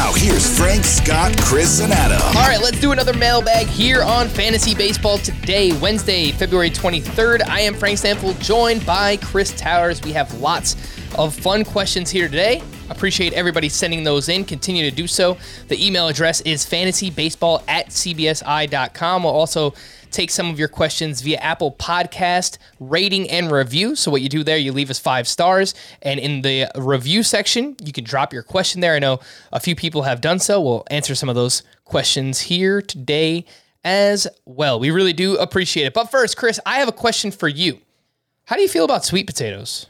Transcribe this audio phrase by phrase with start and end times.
[0.00, 2.22] Now, here's Frank, Scott, Chris, and Adam.
[2.28, 7.46] All right, let's do another mailbag here on Fantasy Baseball today, Wednesday, February 23rd.
[7.46, 10.00] I am Frank Stampfel, joined by Chris Towers.
[10.00, 10.76] We have lots
[11.18, 12.62] of fun questions here today.
[12.88, 14.46] Appreciate everybody sending those in.
[14.46, 15.36] Continue to do so.
[15.68, 19.22] The email address is fantasybaseball at cbsi.com.
[19.22, 19.74] We'll also
[20.10, 23.94] take some of your questions via Apple Podcast rating and review.
[23.94, 27.76] So what you do there, you leave us five stars, and in the review section,
[27.82, 28.94] you can drop your question there.
[28.94, 29.20] I know
[29.52, 30.60] a few people have done so.
[30.60, 33.44] We'll answer some of those questions here today
[33.84, 34.78] as well.
[34.78, 35.94] We really do appreciate it.
[35.94, 37.78] But first, Chris, I have a question for you.
[38.44, 39.86] How do you feel about sweet potatoes?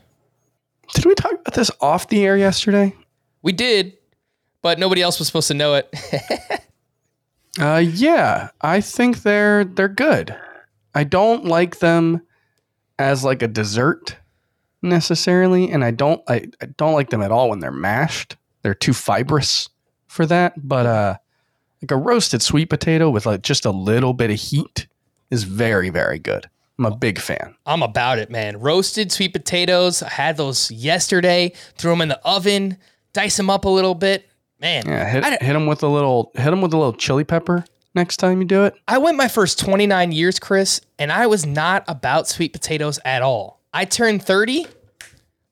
[0.94, 2.94] Did we talk about this off the air yesterday?
[3.42, 3.96] We did,
[4.62, 5.92] but nobody else was supposed to know it.
[7.58, 10.36] Uh, yeah, I think they're they're good.
[10.94, 12.22] I don't like them
[12.98, 14.16] as like a dessert
[14.82, 18.36] necessarily, and I don't I, I don't like them at all when they're mashed.
[18.62, 19.68] They're too fibrous
[20.06, 20.54] for that.
[20.56, 21.16] But uh,
[21.82, 24.86] like a roasted sweet potato with like just a little bit of heat
[25.30, 26.48] is very very good.
[26.78, 27.56] I'm a big fan.
[27.66, 28.58] I'm about it, man.
[28.58, 30.02] Roasted sweet potatoes.
[30.02, 31.52] I had those yesterday.
[31.76, 32.78] Threw them in the oven,
[33.12, 34.29] dice them up a little bit.
[34.60, 37.24] Man, Yeah, hit I, hit them with a little hit them with a little chili
[37.24, 38.74] pepper next time you do it.
[38.86, 43.22] I went my first 29 years, Chris, and I was not about sweet potatoes at
[43.22, 43.60] all.
[43.72, 44.66] I turned 30,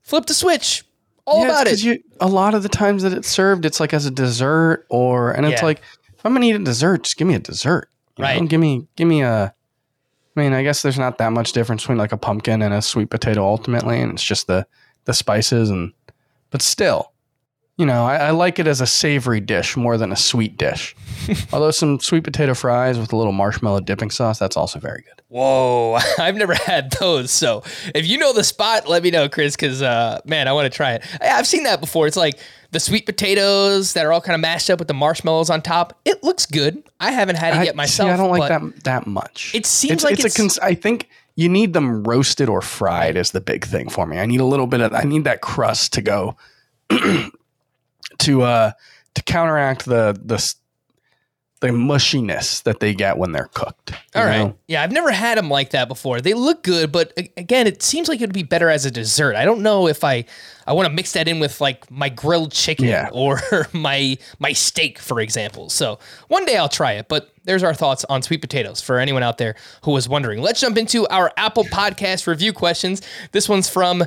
[0.03, 0.85] flipped the switch,
[1.25, 1.83] all Yeah, about it.
[1.83, 5.31] You, a lot of the times that it's served, it's like as a dessert, or
[5.33, 5.67] and it's Yeah.
[5.67, 5.81] like
[6.17, 7.89] if I'm gonna eat a dessert, just give me a dessert.
[8.17, 8.29] you know?
[8.31, 8.49] Right.
[8.49, 9.55] Give me give me a.
[10.37, 12.81] I mean, I guess there's not that much difference between like a pumpkin and a
[12.83, 14.67] sweet potato ultimately, and it's just the
[15.05, 15.93] the spices and,
[16.51, 17.13] but still,
[17.78, 20.94] you know, I, I like it as a savory dish more than a sweet dish.
[21.53, 25.22] Although some sweet potato fries with a little marshmallow dipping sauce, that's also very good.
[25.28, 27.31] Whoa, I've never had those.
[27.31, 27.62] So
[27.94, 30.77] if you know the spot, let me know, Chris, because uh, man, I want to
[30.77, 31.05] try it.
[31.21, 32.06] I- I've seen that before.
[32.09, 32.38] It's like
[32.72, 35.99] the sweet potatoes that are all kind of mashed up with the marshmallows on top.
[36.05, 36.83] It looks good.
[36.99, 38.09] I haven't had it I, yet myself.
[38.09, 39.53] see, I don't like that that much.
[39.55, 43.31] It seems like a it's- cons- I think you need them roasted or fried is
[43.31, 44.19] the big thing for me.
[44.19, 46.37] I need a little bit of I need that crust to go
[48.21, 48.73] to uh
[49.15, 50.55] to counteract the the
[51.61, 53.93] the mushiness that they get when they're cooked.
[54.15, 54.39] All right.
[54.39, 54.56] know?
[54.69, 56.21] Yeah, I've never had them like that before.
[56.21, 59.34] They look good, but again, it seems like it would be better as a dessert.
[59.34, 60.25] I don't know if I
[60.69, 63.09] I want to mix that in with like my grilled chicken Yeah.
[63.12, 63.41] or
[63.73, 65.69] my my steak, for example.
[65.69, 65.99] So
[66.29, 67.09] one day I'll try it.
[67.09, 70.41] But there's our thoughts on sweet potatoes for anyone out there who was wondering.
[70.41, 73.03] Let's jump into our Apple Podcast review questions.
[73.33, 74.05] This one's from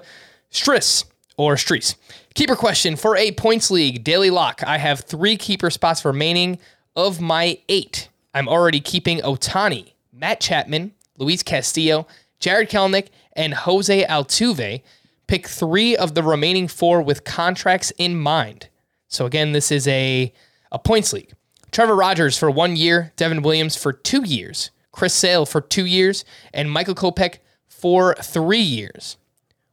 [0.51, 1.03] Striss
[1.41, 1.96] or Streets.
[2.34, 4.62] Keeper question for a points league daily lock.
[4.66, 6.59] I have three keeper spots remaining
[6.96, 8.09] of my eight.
[8.34, 12.07] I'm already keeping Ohtani, Matt Chapman, Luis Castillo,
[12.40, 14.81] Jarred Kelenic, and Jose Altuve.
[15.28, 18.68] Pick three of the remaining four with contracts in mind.
[19.08, 20.31] So again, this is a
[20.72, 21.34] a points league.
[21.72, 26.26] Trevor Rogers for one year, Devin Williams for two years, Chris Sale for two years,
[26.53, 27.37] and Michael Kopech
[27.67, 29.17] for three years.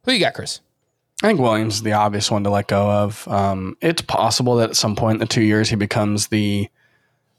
[0.05, 0.61] Who you got, Chris?
[1.21, 3.27] I think Williams is the obvious one to let go of.
[3.27, 6.69] Um, it's possible that at some point in the two years he becomes the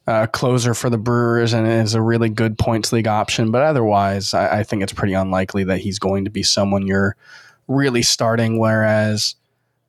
[0.06, 3.50] uh, closer for the Brewers and is a really good points league option.
[3.50, 7.16] But otherwise, I, I think it's pretty unlikely that he's going to be someone you're
[7.68, 8.58] really starting.
[8.58, 9.34] Whereas,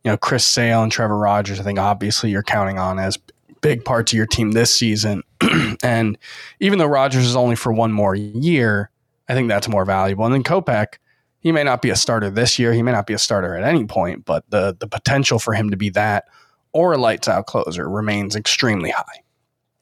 [0.04, 3.18] you know, Chris Sale and Trevor Rogers, I think obviously you're counting on as
[3.62, 5.24] big parts of your team this season.
[5.84, 6.18] and
[6.60, 8.90] even though Rogers is only for one more year,
[9.28, 10.26] I think that's more valuable.
[10.26, 10.96] And then Kopech,
[11.42, 12.72] he may not be a starter this year.
[12.74, 15.70] He may not be a starter at any point, but the the potential for him
[15.72, 16.26] to be that
[16.72, 19.22] or a lights out closer remains extremely high.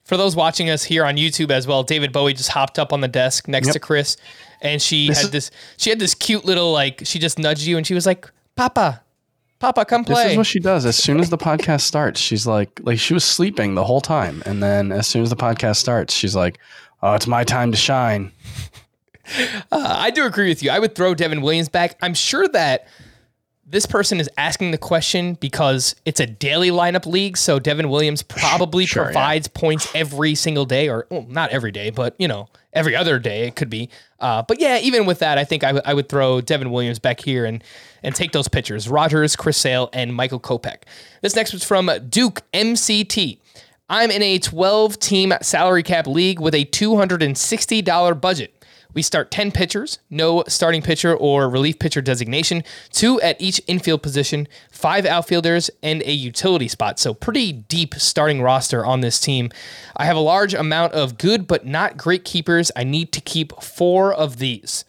[0.04, 3.02] For those watching us here on YouTube as well, David Bowie just hopped up on
[3.02, 3.74] the desk next Yep.
[3.74, 4.18] to Chris,
[4.60, 5.52] and she This had is- this.
[5.78, 7.02] She had this cute little like.
[7.06, 9.04] She just nudged you, and she was like, "Papa,
[9.60, 10.86] Papa, come play." This is what she does.
[10.86, 14.42] As soon as the podcast starts, she's like, like she was sleeping the whole time,
[14.48, 16.58] and then as soon as the podcast starts, she's like,
[17.04, 18.32] "Oh, it's my time to shine."
[19.72, 20.72] Uh, I do agree with you.
[20.72, 21.98] I would throw Devin Williams back.
[22.02, 22.88] I'm sure that
[23.66, 27.38] this person is asking the question because it's a daily lineup league.
[27.38, 29.08] So Devin Williams probably Sure, yeah.
[29.10, 33.20] provides points every single day, or well, not every day, but you know, every other
[33.20, 33.90] day it could be.
[34.20, 36.98] Uh, but yeah, even with that, I think I, w- I would throw Devin Williams
[36.98, 37.64] back here and
[38.02, 40.82] and take those pitchers: Rogers, Chris Sale, and Michael Kopech.
[41.22, 43.38] This next was from Duke MCT.
[43.92, 48.56] I'm in a 12 team salary cap league with a $260 budget.
[48.94, 54.02] We start 10 pitchers, no starting pitcher or relief pitcher designation, two at each infield
[54.02, 57.00] position, five outfielders, and a utility spot.
[57.00, 59.52] So, pretty deep starting roster on this team.
[59.96, 62.72] I have a large amount of good but not great keepers.
[62.76, 64.86] I need to keep four of these.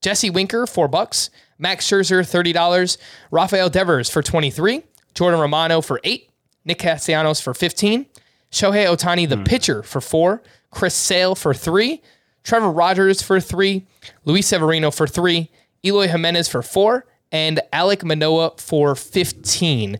[0.00, 1.30] Jesse Winker, four bucks.
[1.58, 2.98] Max Scherzer, thirty dollars.
[3.30, 4.82] Rafael Devers for twenty-three.
[5.14, 6.30] Jordan Romano for eight.
[6.64, 8.06] Nick Castellanos for fifteen.
[8.50, 9.44] Shohei Ohtani, the hmm.
[9.44, 10.42] pitcher, for four.
[10.70, 12.02] Chris Sale for three.
[12.44, 13.86] Trevor Rogers for three.
[14.24, 15.50] Luis Severino for three.
[15.84, 17.06] Eloy Jimenez for four.
[17.30, 19.98] And Alek Manoah for 15.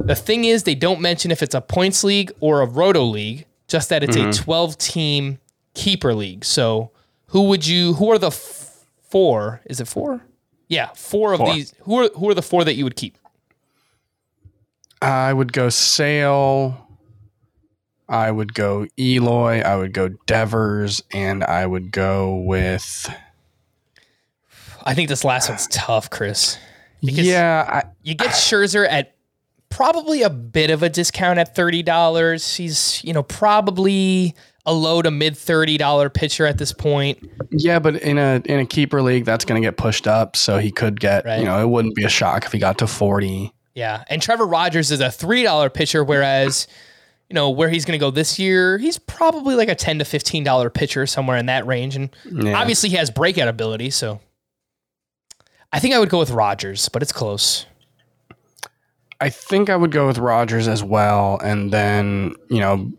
[0.00, 3.44] The thing is, they don't mention if it's a points league or a roto league,
[3.68, 4.42] just that it's a mm-hmm.
[4.42, 5.38] 12 team
[5.74, 6.44] keeper league.
[6.44, 6.90] So
[7.26, 9.60] who would you, who are the f- four?
[9.66, 10.22] Is it four?
[10.68, 11.52] Yeah, four of Four.
[11.52, 11.74] these.
[11.82, 13.18] Who are, who are the four that you would keep?
[15.02, 16.81] I would go Sale.
[18.12, 19.60] I would go Eloy.
[19.62, 23.08] I would go Devers, and I would go with
[24.84, 26.58] I think this last one's tough, Chris.
[27.00, 27.64] Because- yeah.
[27.68, 29.14] I, You get Scherzer at
[29.70, 32.56] probably a bit of a discount at thirty dollars.
[32.56, 34.34] He's you know probably
[34.66, 37.18] a low to mid thirty dollar pitcher at this point.
[37.50, 40.36] Yeah, but in a in a keeper league, that's going to get pushed up.
[40.36, 41.38] So he could get, Right.
[41.40, 43.52] you know, it wouldn't be a shock if he got to forty.
[43.74, 46.66] Yeah, and Trevor Rogers is a three dollar pitcher, whereas
[47.32, 50.04] you know where he's going to go this year, he's probably like a ten to
[50.04, 52.60] fifteen dollar pitcher somewhere in that range, and Yeah.
[52.60, 53.88] obviously he has breakout ability.
[53.88, 54.20] So
[55.72, 57.64] I think I would go with Rogers, but it's close.
[59.18, 62.92] I think I would go with Rogers as well, and then you know,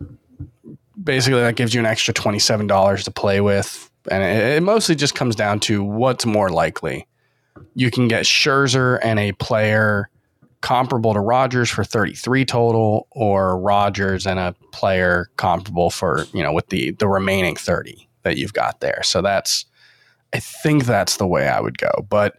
[1.00, 4.62] basically that gives you an extra twenty seven dollars to play with, and it, it
[4.64, 7.06] mostly just comes down to what's more likely.
[7.76, 10.10] You can get Scherzer and a player
[10.64, 16.42] comparable to Rogers for thirty three total, or Rogers and a player comparable for you
[16.42, 19.02] know with the the remaining thirty that you've got there.
[19.02, 19.66] So that's,
[20.32, 22.38] I think that's the way I would go, but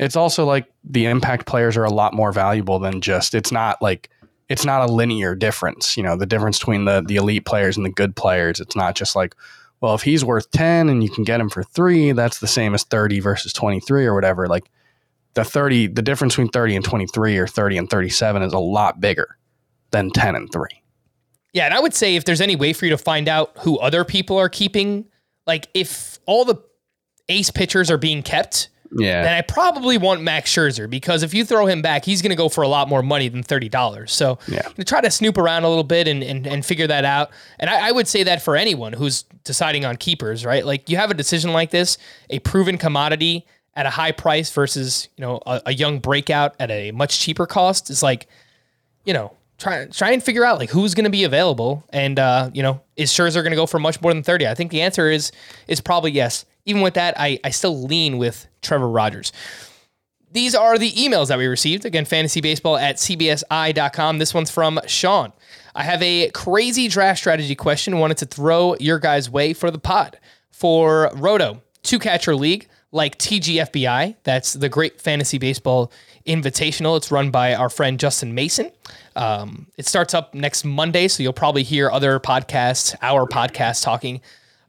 [0.00, 3.80] it's also like the impact players are a lot more valuable than just it's not
[3.80, 4.10] like
[4.48, 7.86] it's not a linear difference you know the difference between the the elite players and
[7.86, 8.58] the good players.
[8.58, 9.36] It's not just like
[9.80, 12.74] well if he's worth 10 and you can get him for 3 that's the same
[12.74, 14.48] as 30 versus 23 or whatever.
[14.48, 14.68] Like
[15.34, 19.00] the 30 the difference between 30 and 23 or 30 and 37 is a lot
[19.00, 19.36] bigger
[19.90, 20.68] than 10 and 3
[21.52, 23.78] Yeah, and I would say if there's any way for you to find out who
[23.78, 25.06] other people are keeping,
[25.46, 26.56] like if all the
[27.28, 31.44] ace pitchers are being kept, yeah then I probably want Max Scherzer because if you
[31.46, 34.12] throw him back, he's going to go for a lot more money than thirty dollars.
[34.12, 34.62] So Yeah.
[34.62, 37.30] Gonna try to snoop around a little bit and and, and figure that out.
[37.58, 40.64] And I, I would say that for anyone who's deciding on keepers, right?
[40.66, 41.96] Like you have a decision like this,
[42.28, 46.70] a proven commodity at a high price versus you know a, a young breakout at
[46.70, 48.26] a much cheaper cost is like,
[49.04, 49.36] you know.
[49.58, 52.80] Try, try and figure out like who's going to be available, and uh, you know,
[52.96, 54.44] is Scherzer going to go for much more than thirty?
[54.44, 55.30] I think the answer is
[55.68, 56.44] is probably yes.
[56.64, 59.30] Even with that, I I still lean with Trevor Rogers.
[60.32, 61.84] These are the emails that we received.
[61.84, 64.18] Again, fantasybaseball at cbsi.com.
[64.18, 65.32] This one's from Sean.
[65.74, 67.98] I have a crazy draft strategy question.
[67.98, 70.18] Wanted to throw your guys' way for the pod.
[70.50, 74.16] For Roto, two catcher league like TGFBI.
[74.22, 75.90] That's the Great Fantasy Baseball
[76.26, 76.96] Invitational.
[76.96, 78.70] It's run by our friend Justin Mason.
[79.16, 84.20] Um, it starts up next Monday, so you'll probably hear other podcasts, our podcast, talking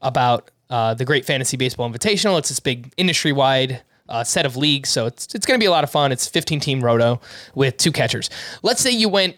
[0.02, 2.40] about uh, the Great Fantasy Baseball Invitational.
[2.40, 5.68] It's this big industry wide uh, set of leagues, so it's it's going to be
[5.68, 6.12] a lot of fun.
[6.12, 7.22] It's 15 team roto
[7.56, 8.30] with two catchers.
[8.64, 9.38] Let's say you went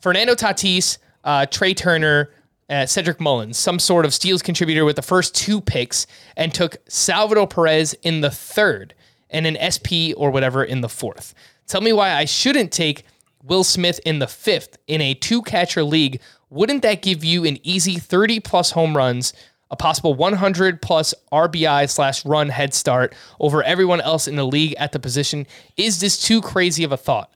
[0.00, 2.30] Fernando Tatis, uh, Trea Turner,
[2.68, 6.06] uh, Cedric Mullins, some sort of steals contributor with the first two picks,
[6.36, 8.94] and took Salvador Perez in the third
[9.30, 11.34] and an SP or whatever in the fourth.
[11.66, 13.04] Tell me why I shouldn't take
[13.42, 16.20] Will Smith in the fifth in a two catcher league.
[16.50, 19.34] Wouldn't that give you an easy 30 plus home runs,
[19.70, 24.74] a possible 100 plus RBI slash run head start over everyone else in the league
[24.78, 25.46] at the position?
[25.76, 27.34] Is this too crazy of a thought?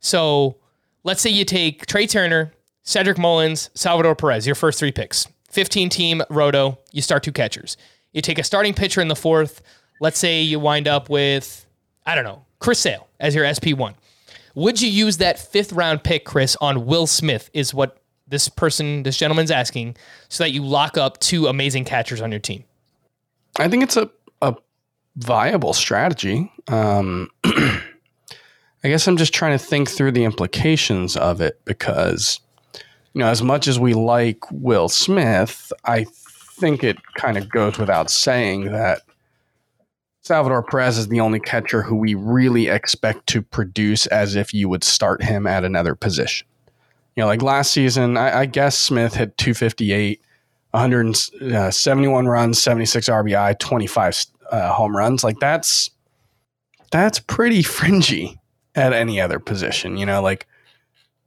[0.00, 0.56] So
[1.04, 2.52] let's say you take Trea Turner,
[2.84, 5.26] Cedric Mullins, Salvador Perez, your first three picks.
[5.50, 7.76] 15 team roto, you start two catchers.
[8.12, 9.62] You take a starting pitcher in the fourth.
[10.00, 11.66] Let's say you wind up with,
[12.06, 13.94] I don't know, Chris Sale as your SP1.
[14.54, 17.50] Would you use that fifth round pick, Chris, on Will Smith?
[17.52, 17.98] Is what
[18.28, 19.96] this person, this gentleman's asking,
[20.28, 22.64] so that you lock up two amazing catchers on your team.
[23.58, 24.10] I think it's a,
[24.42, 24.54] a
[25.16, 26.52] viable strategy.
[26.68, 32.40] Um, I guess I'm just trying to think through the implications of it because,
[33.14, 36.04] you know, as much as we like Will Smith, I
[36.58, 39.02] think it kind of goes without saying that
[40.22, 44.68] Salvador Perez is the only catcher who we really expect to produce as if you
[44.68, 46.46] would start him at another position.
[47.14, 50.20] You know, like last season, I, I guess Smith hit 258,
[50.70, 55.22] 171 runs, 76 RBI, 25 uh, home runs.
[55.22, 55.90] Like that's
[56.90, 58.40] that's pretty fringy
[58.74, 59.96] at any other position.
[59.96, 60.48] You know, like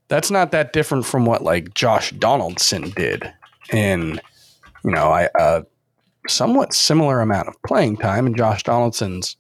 [0.08, 3.32] that's not that different from what like Josh Donaldson did
[3.72, 4.22] in
[4.84, 5.66] you know I a
[6.28, 9.38] somewhat similar amount of playing time, and Josh Donaldson's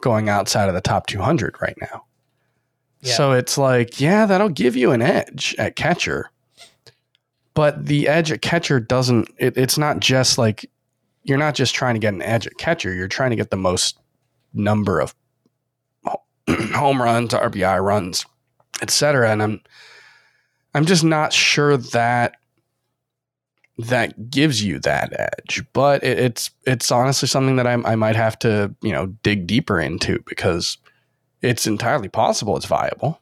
[0.00, 2.04] going outside of the top 200 right now.
[3.00, 3.14] Yeah.
[3.14, 6.30] So it's like, yeah, that'll give you an edge at catcher.
[7.54, 10.68] But the edge at catcher doesn't, it, it's not just like,
[11.22, 12.92] you're not just trying to get an edge at catcher.
[12.92, 13.98] You're trying to get the most
[14.52, 15.14] number of
[16.48, 18.26] home runs, RBI runs,
[18.82, 19.30] etc.
[19.30, 19.60] And I'm,
[20.74, 22.36] I'm just not sure that
[23.78, 25.64] that gives you that edge.
[25.72, 29.46] But it, it's it's honestly something that I, I might have to you know dig
[29.46, 30.78] deeper into because
[31.42, 33.20] it's entirely possible it's viable.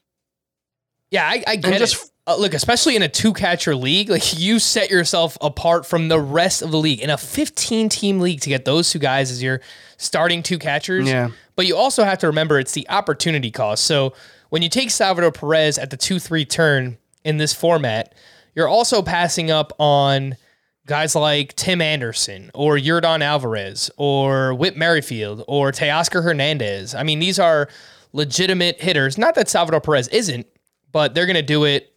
[1.10, 2.08] Yeah, I, I get just- it.
[2.24, 6.20] Uh, look, especially in a two catcher league, like you set yourself apart from the
[6.20, 9.42] rest of the league in a 15 team league to get those two guys as
[9.42, 9.60] your
[9.96, 11.08] starting two catchers.
[11.08, 11.30] Yeah.
[11.56, 13.82] But you also have to remember it's the opportunity cost.
[13.82, 14.12] So
[14.52, 18.14] when you take Salvador Perez at the 2 3 turn in this format,
[18.54, 20.36] you're also passing up on
[20.84, 26.94] guys like Tim Anderson or Yordan Alvarez or Whit Merrifield or Teoscar Hernandez.
[26.94, 27.70] I mean, these are
[28.12, 29.16] legitimate hitters.
[29.16, 30.46] Not that Salvador Perez isn't,
[30.92, 31.90] but they're going to do it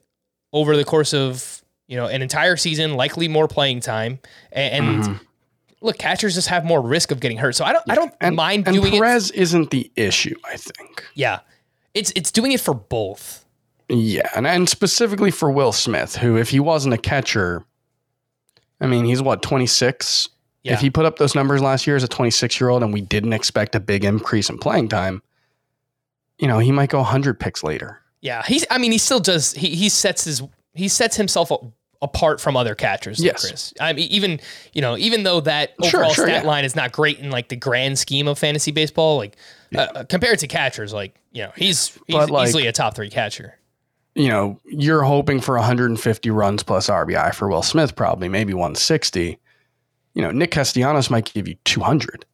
[0.54, 4.18] over the course of you know an entire season, likely more playing time.
[4.54, 5.20] And, and
[5.82, 7.56] look, catchers just have more risk of getting hurt.
[7.56, 8.98] So I don't I don't And, mind and doing it.
[8.98, 11.04] Perez isn't the issue, I think.
[11.16, 11.42] Yeah,
[11.96, 13.44] it's it's doing it for both.
[13.90, 17.64] Yeah, and, and specifically for Will Smith, who, if he wasn't a catcher,
[18.82, 20.28] I mean, he's what, 26?
[20.64, 20.74] Yeah.
[20.74, 23.02] If he put up those numbers last year as a 26 year old and we
[23.02, 25.22] didn't expect a big increase in playing time,
[26.40, 28.02] you know, he might go 100 picks later.
[28.22, 28.66] Yeah, he's.
[28.72, 29.52] I mean, he still does.
[29.54, 30.42] He he sets his
[30.74, 31.52] he sets himself
[32.02, 33.20] apart from other catchers.
[33.20, 33.48] like Yes.
[33.48, 33.74] Chris.
[33.80, 34.40] I mean, even
[34.74, 36.48] you know, even though that Sure, overall sure, stat yeah.
[36.50, 39.38] line is not great in like the grand scheme of fantasy baseball, like
[39.78, 43.58] uh, compared to catchers, like you know, he's he's like- easily a top three catcher.
[44.18, 49.38] You know, you're hoping for 150 runs plus RBI for Will Smith, probably, maybe 160.
[50.14, 52.26] You know, Nick Castellanos might give you 200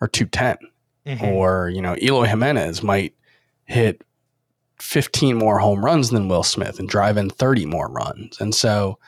[0.00, 0.70] or 210.
[1.06, 1.22] Mm-hmm.
[1.22, 3.14] or you know Eloy Jimenez might
[3.66, 4.02] hit
[4.80, 8.40] 15 more home runs than Will Smith and drive in 30 more runs.
[8.40, 8.98] And so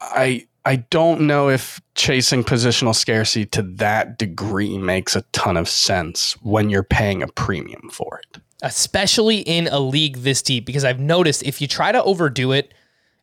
[0.00, 5.68] I I don't know if chasing positional scarcity to that degree makes a ton of
[5.68, 8.40] sense when you're paying a premium for it.
[8.62, 12.74] especially in a league this deep, because I've noticed if you try to overdo it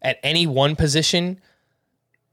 [0.01, 1.39] at any one position,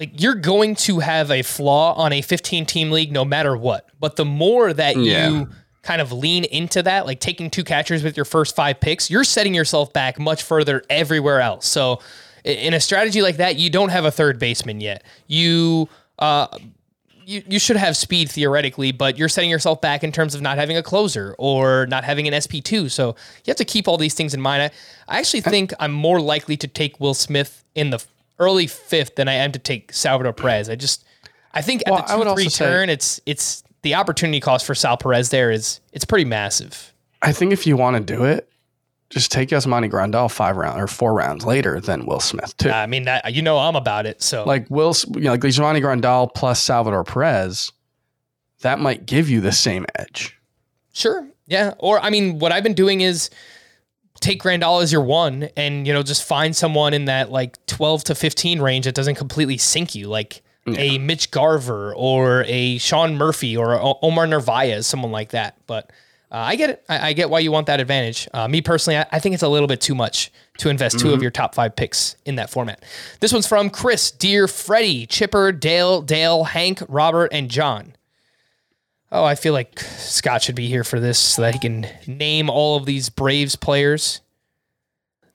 [0.01, 3.89] like you're going to have a flaw on a 15 team league no matter what.
[4.01, 5.29] But the more that Yeah.
[5.29, 5.49] you
[5.83, 9.25] kind of lean into that, like taking two catchers with your first five picks, you're
[9.25, 11.67] setting yourself back much further everywhere else.
[11.67, 12.01] So
[12.45, 15.05] in a strategy like that, you don't have a third baseman yet.
[15.27, 16.47] You uh
[17.25, 20.59] you, you should have speed theoretically, but you're setting yourself back in terms of not
[20.59, 22.91] having a closer or not having an SP2.
[22.91, 23.09] So
[23.45, 24.63] you have to keep all these things in mind.
[24.63, 24.71] I,
[25.17, 28.05] I actually think I'm more likely to take Will Smith in the
[28.39, 30.69] early fifth than I am to take Salvador Perez.
[30.69, 31.05] I just,
[31.55, 34.75] I think Well, at the two three say- turn, it's it's the opportunity cost for
[34.75, 36.93] Sal Perez there is it's pretty massive.
[37.21, 38.49] I think if you want to do it,
[39.13, 42.71] just take Yasmani Grandal five rounds or four rounds later than Will Smith too.
[42.71, 44.23] I mean, that you know I'm about it.
[44.23, 47.73] So like Will, you know, like Yasmani Grandal plus Salvador Perez,
[48.63, 50.39] that might give you the same edge.
[50.93, 51.27] Sure.
[51.47, 51.75] Yeah.
[51.79, 53.29] Or I mean, what I've been doing is
[54.21, 58.05] take Grandal as your one and, you know, just find someone in that like 12
[58.05, 63.17] to 15 range that doesn't completely sink you, like a Mitch Garver or a Sean
[63.17, 65.57] Murphy or Omar Narvaez, someone like that.
[65.67, 65.91] But
[66.33, 66.85] uh, I get it.
[66.89, 68.27] I, I get why you want that advantage.
[68.33, 71.13] Uh, me personally, I, I think it's a little bit too much to invest two
[71.13, 72.83] of your top five picks in that format.
[73.21, 77.95] This one's from Chris, Dear Freddie, Chipper, Dale, Dale, Hank, Robert, and John.
[79.11, 82.49] Oh, I feel like Scott should be here for this so that he can name
[82.49, 84.23] all of these Braves players.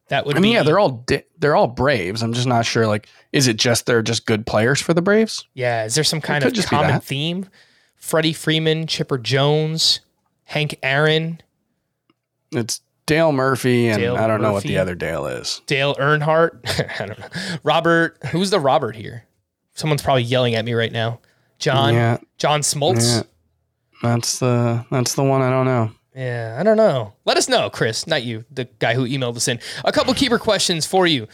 [0.08, 2.24] That would I mean, be yeah, they're all di- they're all Braves.
[2.24, 2.88] I'm just not sure.
[2.88, 5.46] Like, is it just they're just good players for the Braves?
[5.54, 7.50] Yeah, is there some kind of common theme?
[7.98, 10.00] Freddie Freeman, Chipper Jones,
[10.48, 11.42] Hank Aaron,
[12.52, 15.62] It's Dale Murphy, and Dale I don't know what the other Dale is.
[15.68, 17.00] Dale Earnhardt.
[17.02, 17.28] I don't know.
[17.64, 19.26] Robert, who's the Robert here?
[19.74, 21.20] Someone's probably yelling at me right now.
[21.60, 23.18] John, Yeah, John Smoltz.
[23.18, 23.24] yeah.
[24.02, 25.92] That's the that's the one I don't know.
[26.16, 27.14] Yeah, I don't know.
[27.26, 29.60] Let us know, Chris, not you, the guy who emailed us in.
[29.86, 31.28] A couple keeper questions for you.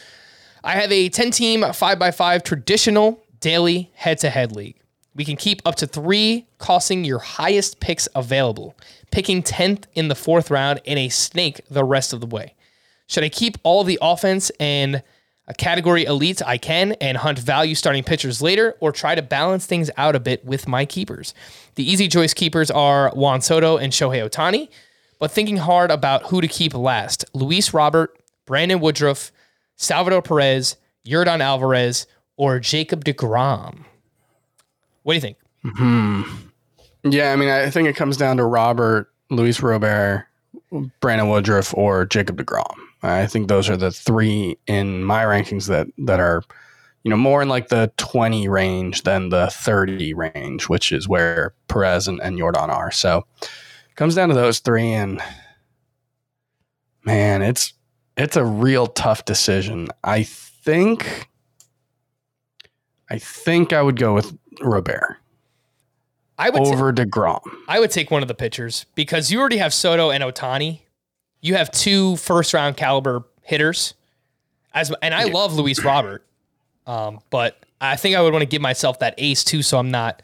[0.62, 4.76] I have a 10 team 5x5 traditional daily head to head league.
[5.14, 8.76] We can keep up to three, costing your highest picks available,
[9.10, 12.54] picking 10th in the fourth round and a snake the rest of the way.
[13.06, 15.02] Should I keep all the offense and
[15.46, 19.66] a category elites I can and hunt value starting pitchers later, or try to balance
[19.66, 21.34] things out a bit with my keepers?
[21.74, 24.68] The easy choice keepers are Juan Soto and Shohei Ohtani,
[25.18, 29.32] but thinking hard about who to keep last Luis Robert, Brandon Woodruff,
[29.76, 32.06] Salvador Perez, Yordan Alvarez,
[32.36, 33.84] or Jacob DeGrom.
[35.04, 35.38] What do you think?
[35.62, 36.22] Hmm.
[37.04, 40.26] Yeah, I mean, I think it comes down to Robert, Luis Robert,
[41.00, 42.74] Brandon Woodruff, or Jacob Degrom.
[43.02, 46.42] I think those are the three in my rankings that that are,
[47.02, 51.54] you know, more in like the twenty range than the thirty range, which is where
[51.68, 52.90] Perez and, and Jordan are.
[52.90, 55.20] So, it comes down to those three, and
[57.04, 57.74] man, it's
[58.16, 59.88] it's a real tough decision.
[60.02, 61.28] I think,
[63.10, 65.18] I think I would go with Robert
[66.38, 67.40] I would over Degrom.
[67.68, 70.80] I would take one of the pitchers because you already have Soto and Ohtani.
[71.40, 73.94] You have two first round caliber hitters.
[74.72, 76.24] As and I love Luis Robert,
[76.86, 79.90] um, but I think I would want to give myself that ace too, so I'm
[79.90, 80.22] not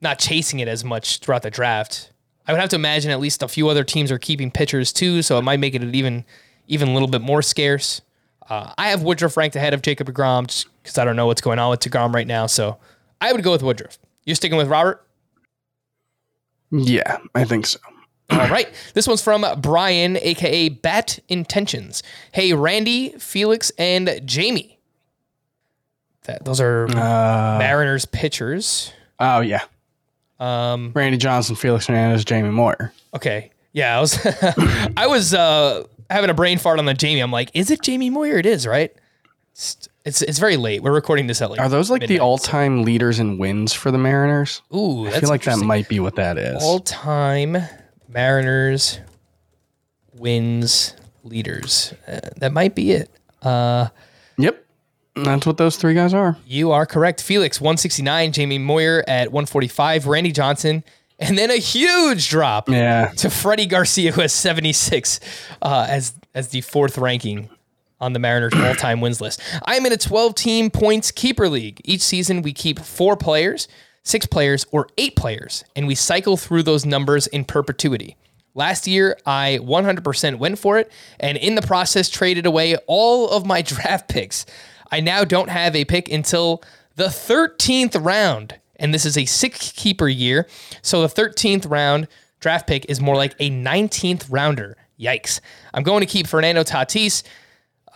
[0.00, 2.12] not chasing it as much throughout the draft.
[2.46, 5.22] I would have to imagine at least a few other teams are keeping pitchers too,
[5.22, 6.24] so it might make it an even
[6.68, 8.00] even a little bit more scarce.
[8.48, 11.40] Uh, I have Woodruff ranked ahead of Jacob Degrom just because I don't know what's
[11.40, 12.78] going on with Degrom right now, so
[13.20, 13.98] I would go with Woodruff.
[14.24, 15.04] You're sticking with Robert.
[16.70, 17.78] Yeah, I think so.
[18.30, 18.68] All right.
[18.94, 22.02] This one's from Brian, aka Bat Intentions.
[22.32, 24.78] Hey, Randy, Felix, and Jamie.
[26.24, 28.92] That those are Uh, Mariners pitchers.
[29.18, 29.62] oh yeah,
[30.38, 32.92] Um, Randy Johnson, Felix Hernandez, Jamie Moore.
[33.14, 33.50] okay.
[33.72, 34.18] Yeah, I was
[34.96, 37.20] I was uh, having a brain fart on the Jamie.
[37.20, 38.36] I'm like, is it Jamie Moyer?
[38.38, 38.92] It is, right?
[39.52, 40.82] It's it's, it's very late.
[40.82, 43.98] We're recording this at like Are those like the all-time leaders in wins for the
[43.98, 44.62] Mariners?
[44.74, 46.62] Ooh, that's I feel like that might be what that is.
[46.62, 47.56] all time
[48.08, 49.00] Mariners
[50.14, 51.94] wins leaders.
[52.06, 53.10] Uh, that might be it.
[53.44, 54.64] yep,
[55.14, 56.36] that's what those three guys are.
[56.46, 57.22] You are correct.
[57.22, 58.32] Felix, 169.
[58.32, 60.06] Jamie Moyer at 145.
[60.06, 60.84] Randy Johnson.
[61.20, 65.18] And then a huge drop Yeah, to Freddie Garcia, who has 76
[65.60, 67.50] uh, as, as the fourth ranking
[68.00, 69.40] on the Mariners all time wins list.
[69.64, 71.80] I'm in a 12 team points keeper league.
[71.84, 73.68] Each season, we keep four players,
[74.02, 78.16] six players, or eight players, and we cycle through those numbers in perpetuity.
[78.54, 83.46] Last year, I 100% went for it, and in the process, traded away all of
[83.46, 84.46] my draft picks.
[84.90, 86.62] I now don't have a pick until
[86.96, 90.48] the 13th round, and this is a six keeper year.
[90.82, 92.08] So the 13th round
[92.40, 94.76] draft pick is more like a 19th rounder.
[94.98, 95.40] Yikes.
[95.72, 97.22] I'm going to keep Fernando Tatis,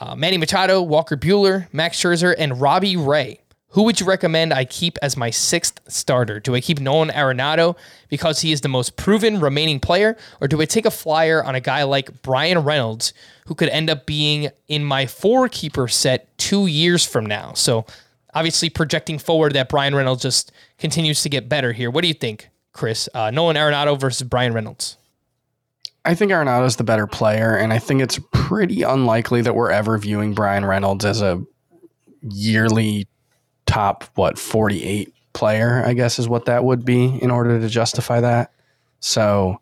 [0.02, 3.38] uh, Manny Machado, Walker Buehler, Max Scherzer, and Robbie Ray.
[3.68, 6.40] Who would you recommend I keep as my sixth starter?
[6.40, 7.76] Do I keep Nolan Arenado
[8.08, 11.54] because he is the most proven remaining player, or do I take a flyer on
[11.54, 13.14] a guy like Bryan Reynolds,
[13.46, 17.52] who could end up being in my four keeper set two years from now?
[17.54, 17.86] So,
[18.34, 21.92] obviously, projecting forward that Bryan Reynolds just continues to get better here.
[21.92, 23.08] What do you think, Chris?
[23.14, 24.96] Uh, Nolan Arenado versus Bryan Reynolds?
[26.04, 29.96] I think Arenado's the better player, and I think it's pretty unlikely that we're ever
[29.98, 31.42] viewing Bryan Reynolds as a
[32.22, 33.06] yearly
[33.66, 38.20] top what 48 player, I guess is what that would be in order to justify
[38.20, 38.52] that.
[39.00, 39.60] So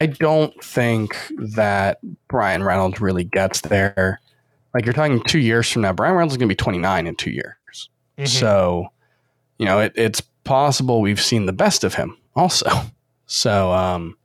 [0.00, 4.20] I don't think that Bryan Reynolds really gets there.
[4.74, 7.14] Like you're talking two years from now, Bryan Reynolds is going to be 29 in
[7.14, 7.88] two years.
[8.26, 8.88] So,
[9.58, 12.68] you know, it, it's possible we've seen the best of him also.
[13.26, 14.18] So, um,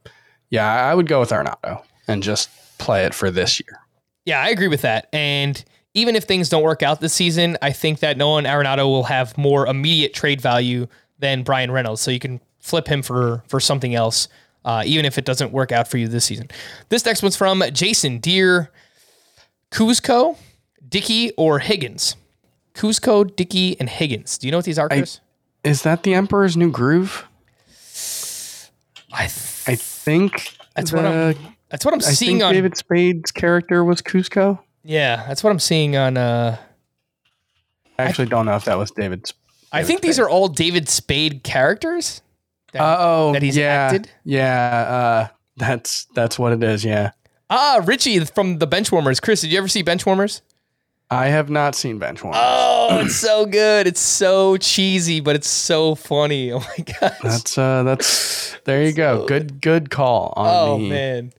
[0.49, 3.79] yeah, I would go with Arenado and just play it for this year.
[4.25, 5.07] Yeah, I agree with that.
[5.13, 9.03] And even if things don't work out this season, I think that Nolan Arenado will
[9.03, 10.87] have more immediate trade value
[11.19, 12.01] than Bryan Reynolds.
[12.01, 14.27] So you can flip him for for something else,
[14.65, 16.49] uh, even if it doesn't work out for you this season.
[16.89, 18.19] This next one's from Jason.
[18.19, 18.69] Dear
[19.71, 20.37] Kuzco,
[20.87, 22.15] Dickie, or Higgins?
[22.73, 24.37] Kuzco, Dickie, and Higgins.
[24.37, 25.19] Do you know what these are, Chris?
[25.63, 27.26] Is that the Emperor's New Groove?
[29.11, 31.35] I, th- I think that's the, what I'm.
[31.69, 32.53] That's what I'm I seeing think on.
[32.53, 34.59] David Spade's character was Kuzco.
[34.83, 36.17] Yeah, that's what I'm seeing on.
[36.17, 36.57] uh
[37.99, 39.33] I actually don't know if that was David's.
[39.71, 42.21] I think these are all David Spade characters.
[42.73, 44.09] That- oh, that he's yeah, acted?
[44.23, 46.85] Yeah, uh, that's that's what it is.
[46.85, 47.11] Yeah,
[47.49, 49.21] Ah, Richie from the Benchwarmers.
[49.21, 50.41] Chris, did you ever see Benchwarmers?
[51.09, 52.31] I have not seen Benchwarmers.
[52.35, 53.87] Oh, it's so good.
[53.87, 56.51] It's so cheesy, but it's so funny.
[56.51, 57.17] Oh my gosh.
[57.23, 59.25] That's uh, that's there you go.
[59.25, 61.33] Good good call on oh the man.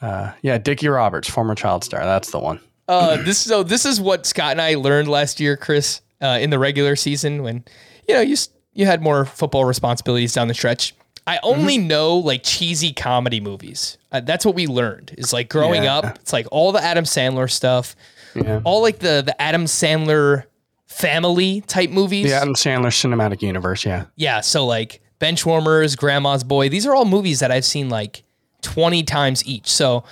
[0.00, 2.04] Uh, yeah, Dickie Roberts, former child star.
[2.04, 2.58] That's the one.
[2.88, 6.50] Uh, this so this is what Scott and I learned last year, Chris, uh, in
[6.50, 7.64] the regular season when
[8.08, 8.36] you know you
[8.74, 10.94] you had more football responsibilities down the stretch.
[11.24, 13.96] I only know like cheesy comedy movies.
[14.10, 15.14] Uh, that's what we learned.
[15.16, 15.98] Is like growing Yeah.
[15.98, 17.94] up, it's like all the Adam Sandler stuff,
[18.34, 18.60] Yeah.
[18.64, 20.44] all like the the Adam Sandler
[20.86, 22.28] family type movies.
[22.30, 23.84] The Adam Sandler cinematic universe.
[23.84, 24.04] Yeah.
[24.16, 28.22] Yeah, so like Benchwarmers, Grandma's Boy, these are all movies that I've seen like
[28.62, 29.68] 20 times each.
[29.70, 30.04] So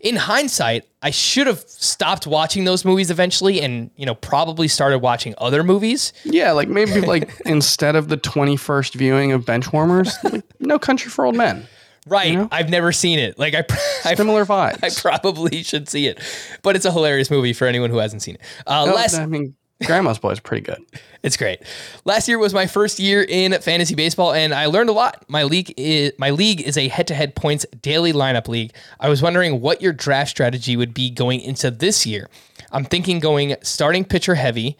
[0.00, 4.98] in hindsight, I should have stopped watching those movies eventually and, you know, probably started
[4.98, 6.12] watching other movies.
[6.24, 11.24] Yeah, like maybe like instead of the 21st viewing of Benchwarmers, like No Country for
[11.24, 11.66] Old Men.
[12.06, 12.34] Right.
[12.34, 12.48] know?
[12.52, 13.38] I've never seen it.
[13.38, 13.64] Like I,
[14.04, 14.78] I Similar vibes.
[14.82, 16.20] I probably should see it,
[16.62, 18.40] but it's a hilarious movie for anyone who hasn't seen it.
[18.66, 20.80] Uh, No, last, I mean, Grandma's Boy is pretty good.
[21.22, 21.58] It's great.
[22.04, 25.24] Last year was my first year in fantasy baseball, and I learned a lot.
[25.28, 28.72] My league is my league is a head-to-head points daily lineup league.
[29.00, 32.30] I was wondering what your draft strategy would be going into this year.
[32.70, 34.76] I'm thinking going starting pitcher heavy.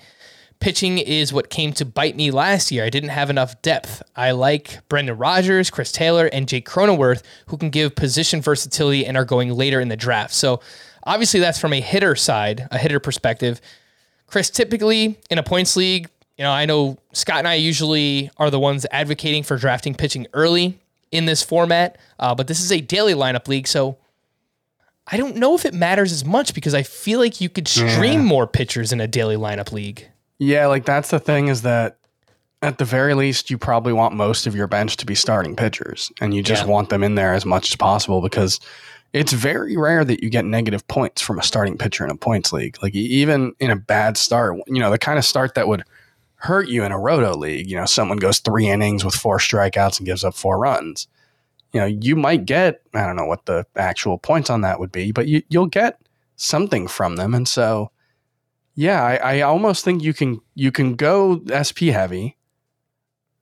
[0.58, 2.84] Pitching is what came to bite me last year.
[2.84, 4.02] I didn't have enough depth.
[4.16, 9.16] I like Brendan Rodgers, Chris Taylor, and Jake Cronenworth, who can give position versatility and
[9.16, 10.32] are going later in the draft.
[10.34, 10.60] So
[11.04, 13.60] obviously that's from a hitter side, a hitter perspective.
[14.26, 18.50] Chris, typically in a points league, you know, I know Scott and I usually are
[18.50, 20.78] the ones advocating for drafting pitching early
[21.10, 23.96] in this format, uh, but this is a daily lineup league, so
[25.06, 28.24] I don't know if it matters as much because I feel like you could stream
[28.24, 30.08] more pitchers in a daily lineup league.
[30.38, 31.98] Yeah, like that's the thing is that
[32.62, 36.10] at the very least, you probably want most of your bench to be starting pitchers,
[36.20, 36.68] and you just Yeah.
[36.70, 38.60] want them in there as much as possible because
[39.12, 42.52] it's very rare that you get negative points from a starting pitcher in a points
[42.52, 42.76] league.
[42.82, 45.84] Like even in a bad start, you know, the kind of start that would
[46.36, 47.70] hurt you in a roto league.
[47.70, 51.08] You know, someone goes three innings with four strikeouts and gives up four runs.
[51.72, 54.92] You know, you might get I don't know what the actual points on that would
[54.92, 56.00] be, but you, you'll get
[56.36, 57.90] something from them, and so
[58.76, 62.36] yeah, I, I almost think you can you can go SP heavy,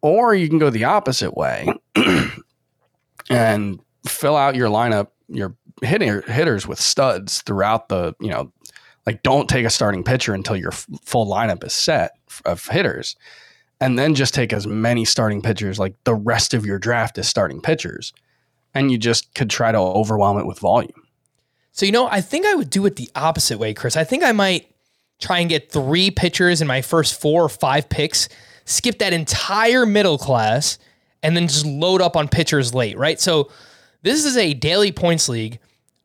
[0.00, 1.68] or you can go the opposite way
[3.30, 8.52] and fill out your lineup, your hitter, hitters with studs throughout the you know,
[9.06, 12.12] like don't take a starting pitcher until your f- full lineup is set
[12.44, 13.16] of hitters,
[13.80, 17.26] and then just take as many starting pitchers like the rest of your draft is
[17.26, 18.12] starting pitchers,
[18.72, 21.08] and you just could try to overwhelm it with volume.
[21.72, 23.96] So, you know, I think I would do it the opposite way, Chris.
[23.96, 24.68] I think I might
[25.20, 28.28] try and get three pitchers in my first four or five picks,
[28.64, 30.78] skip that entire middle class,
[31.22, 33.20] and then just load up on pitchers late, right?
[33.20, 33.50] So,
[34.02, 35.58] this is a daily points league.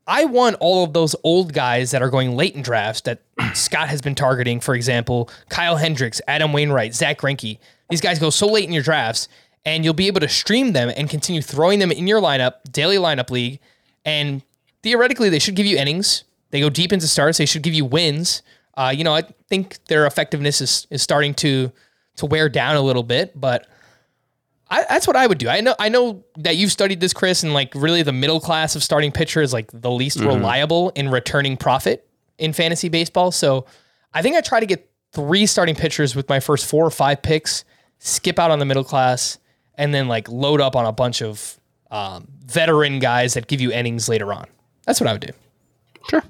[0.06, 3.22] I want all of those old guys that are going late in drafts that
[3.54, 7.58] Scott has been targeting, for example, Kyle Hendricks, Adam Wainwright, Zack Greinke.
[7.90, 9.28] These guys go so late in your drafts,
[9.64, 12.96] and you'll be able to stream them and continue throwing them in your lineup, daily
[12.96, 13.60] lineup league,
[14.04, 14.42] and
[14.82, 16.24] theoretically they should give you innings.
[16.50, 17.38] They go deep into starts.
[17.38, 18.42] They should give you wins.
[18.74, 21.72] Uh, you know, I think their effectiveness is is starting to
[22.16, 23.66] to wear down a little bit, but
[24.70, 25.48] I, that's what I would do.
[25.48, 28.76] I know I know that you've studied this, Chris, and like really the middle class
[28.76, 32.06] of starting pitcher is like the least reliable in returning profit
[32.38, 33.32] in fantasy baseball.
[33.32, 33.66] So
[34.14, 37.20] I think I try to get three starting pitchers with my first four or five
[37.22, 37.64] picks,
[37.98, 39.38] skip out on the middle class,
[39.74, 41.58] and then like load up on a bunch of
[41.90, 44.46] um, veteran guys that give you innings later on.
[44.86, 45.32] That's what I would do.
[46.08, 46.22] Sure.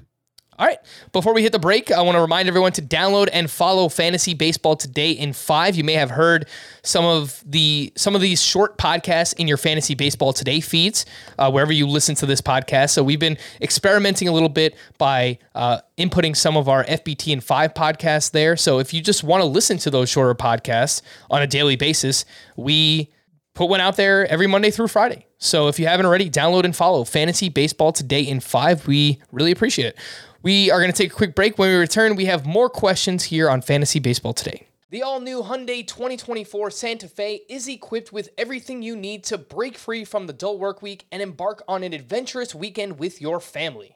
[0.61, 0.77] All right.
[1.11, 4.35] Before we hit the break, I want to remind everyone to download and follow Fantasy
[4.35, 5.75] Baseball Today in 5.
[5.75, 6.47] You may have heard
[6.83, 11.03] some of the some of these short podcasts in your Fantasy Baseball Today feeds
[11.39, 12.91] uh, wherever you listen to this podcast.
[12.91, 17.43] So we've been experimenting a little bit by uh, inputting some of our FBT and
[17.43, 18.55] 5 podcasts there.
[18.55, 22.23] So if you just want to listen to those shorter podcasts on a daily basis,
[22.55, 23.11] we
[23.55, 25.25] put one out there every Monday through Friday.
[25.39, 28.85] So if you haven't already, download and follow Fantasy Baseball Today in 5.
[28.85, 29.97] We really appreciate it.
[30.43, 31.59] We are going to take a quick break.
[31.59, 34.67] When we return, we have more questions here on Fantasy Baseball Today.
[34.89, 39.77] The all new Hyundai 2024 Santa Fe is equipped with everything you need to break
[39.77, 43.95] free from the dull work week and embark on an adventurous weekend with your family.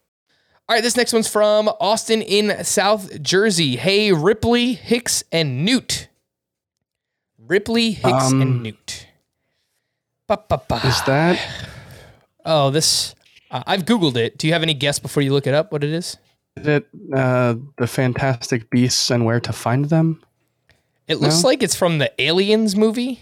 [0.68, 3.74] All right, this next one's from Austin in South Jersey.
[3.74, 6.06] Hey, Ripley, Hicks, and Newt.
[7.38, 9.08] Ripley, Hicks, Um, and Newt.
[10.84, 11.38] Is that
[12.44, 13.14] Oh, this.
[13.50, 14.38] Uh, I've Googled it.
[14.38, 16.16] Do you have any guess before you look it up what it is?
[16.56, 20.22] is it uh, the Fantastic Beasts and Where to Find Them?
[21.08, 21.48] It looks No?
[21.48, 23.20] like it's from the Aliens movie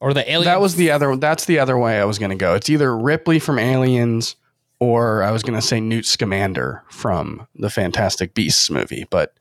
[0.00, 0.44] or the Alien.
[0.44, 1.16] That was the other.
[1.16, 2.54] That's the other way I was going to go.
[2.54, 4.36] It's either Ripley from Aliens
[4.80, 9.06] or I was going to say Newt Scamander from the Fantastic Beasts movie.
[9.10, 9.34] But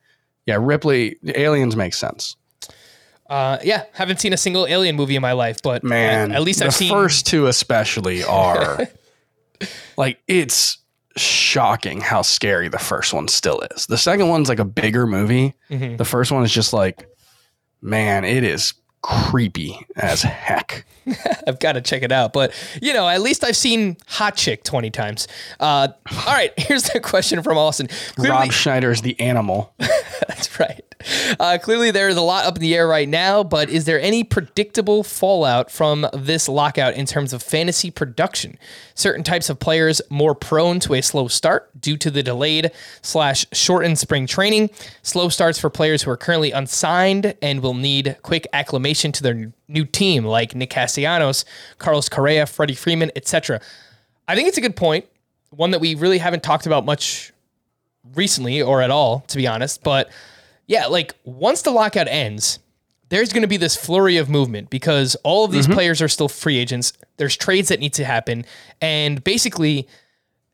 [0.45, 2.35] yeah, Ripley, Aliens makes sense.
[3.31, 6.43] Uh, yeah, haven't seen a single Alien movie in my life, but Man, at, at
[6.43, 6.89] least I've seen.
[6.89, 8.87] the first two, especially, are
[9.97, 10.79] like it's
[11.15, 13.85] shocking how scary the first one still is.
[13.85, 15.53] The second one's like a bigger movie.
[15.69, 15.97] Mhm.
[15.97, 17.07] The first one is just like,
[17.81, 20.85] man, it is creepy as heck.
[21.47, 22.33] I've got to check it out.
[22.33, 25.27] But you know, at least I've seen Hot Chick twenty times.
[25.59, 27.87] Uh, all right, here's the question from Austin.
[28.15, 29.73] Clearly- Rob Schneider is the animal.
[29.77, 30.81] That's right.
[31.39, 34.23] Uh, clearly, there's a lot up in the air right now, but is there any
[34.23, 38.57] predictable fallout from this lockout in terms of fantasy production?
[39.01, 42.69] Certain types of players more prone to a slow start due to the delayed
[43.01, 44.69] slash shortened spring training.
[45.01, 49.51] Slow starts for players who are currently unsigned and will need quick acclimation to their
[49.67, 51.45] new team, like Nick Castellanos,
[51.79, 53.59] Carlos Correa, Freddie Freeman, etc.
[54.27, 55.07] I think it's a good point,
[55.49, 57.33] one that we really haven't talked about much
[58.13, 59.81] recently or at all, to be honest.
[59.81, 60.11] But
[60.67, 62.59] yeah, like once the lockout ends,
[63.11, 65.73] there's going to be this flurry of movement because all of these mm-hmm.
[65.73, 66.93] players are still free agents.
[67.17, 68.45] There's trades that need to happen.
[68.79, 69.85] And basically,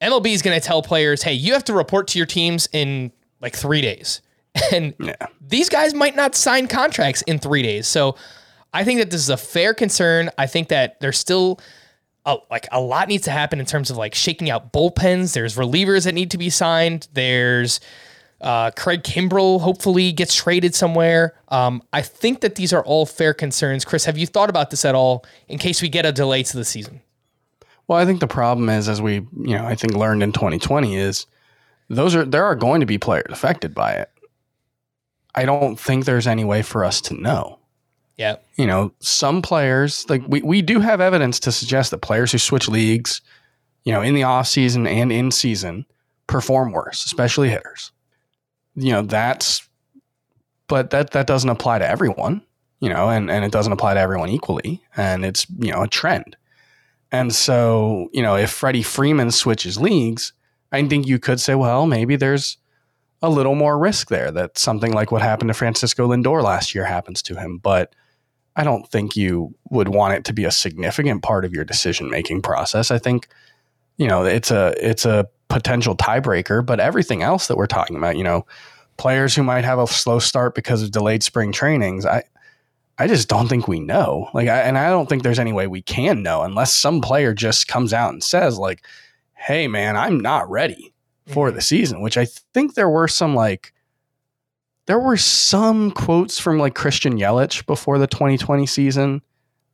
[0.01, 3.11] MLB is going to tell players, hey, you have to report to your teams in
[3.39, 4.21] like three days.
[4.71, 5.13] And Yeah.
[5.39, 7.87] these guys might not sign contracts in three days.
[7.87, 8.15] So
[8.73, 10.31] I think that this is a fair concern.
[10.39, 11.59] I think that there's still
[12.25, 15.33] a, like a lot needs to happen in terms of like shaking out bullpens.
[15.33, 17.07] There's relievers that need to be signed.
[17.13, 17.79] There's
[18.41, 21.33] uh, Craig Kimbrel hopefully gets traded somewhere.
[21.49, 23.83] Um, I think that these are all fair concerns.
[23.83, 26.57] Chris, have you thought about this at all in case we get a delay to
[26.57, 27.01] the season?
[27.87, 30.97] Well, I think the problem is, as we, you know, I think learned in 2020
[30.97, 31.25] is
[31.89, 34.11] those are there are going to be players affected by it.
[35.35, 37.59] I don't think there's any way for us to know.
[38.17, 38.37] Yeah.
[38.55, 42.39] You know, some players like we, we do have evidence to suggest that players who
[42.39, 43.21] switch leagues,
[43.83, 45.85] you know, in the off season and in season
[46.25, 47.91] perform worse, especially hitters.
[48.77, 49.67] You know, that's
[50.67, 52.41] but that that doesn't apply to everyone,
[52.79, 54.81] you know, and, and it doesn't apply to everyone equally.
[54.95, 56.37] And it's, you know, a trend.
[57.11, 60.33] And so, you know, if Freddie Freeman switches leagues,
[60.71, 62.57] I think you could say, well, maybe there's
[63.21, 66.85] a little more risk there that something like what happened to Francisco Lindor last year
[66.85, 67.57] happens to him.
[67.57, 67.95] But
[68.55, 72.09] I don't think you would want it to be a significant part of your decision
[72.09, 72.91] making process.
[72.91, 73.27] I think,
[73.97, 78.17] you know, it's a it's a potential tiebreaker, but everything else that we're talking about,
[78.17, 78.45] you know,
[78.97, 82.23] players who might have a slow start because of delayed spring trainings, I
[82.99, 84.29] I just don't think we know.
[84.33, 87.33] Like, I, and I don't think there's any way we can know unless some player
[87.33, 88.85] just comes out and says, like,
[89.35, 90.93] "Hey, man, I'm not ready
[91.27, 93.71] for the season." Which I think there were some like,
[94.87, 99.21] there were some quotes from like Christian Yelich before the 2020 season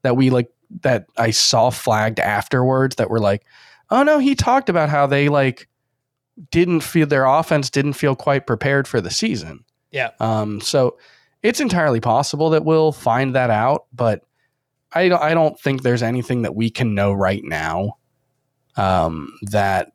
[0.02, 0.50] that we like
[0.82, 3.46] that I saw flagged afterwards that were like,
[3.94, 5.70] "Oh no, he talked about how they like
[6.52, 10.10] didn't feel their offense didn't feel quite prepared for the season." Yeah.
[10.20, 10.98] Um, so
[11.44, 14.24] it's entirely possible that we'll find that out, but
[14.92, 17.98] I don't, I don't think there's anything that we can know right now
[18.76, 19.92] um, that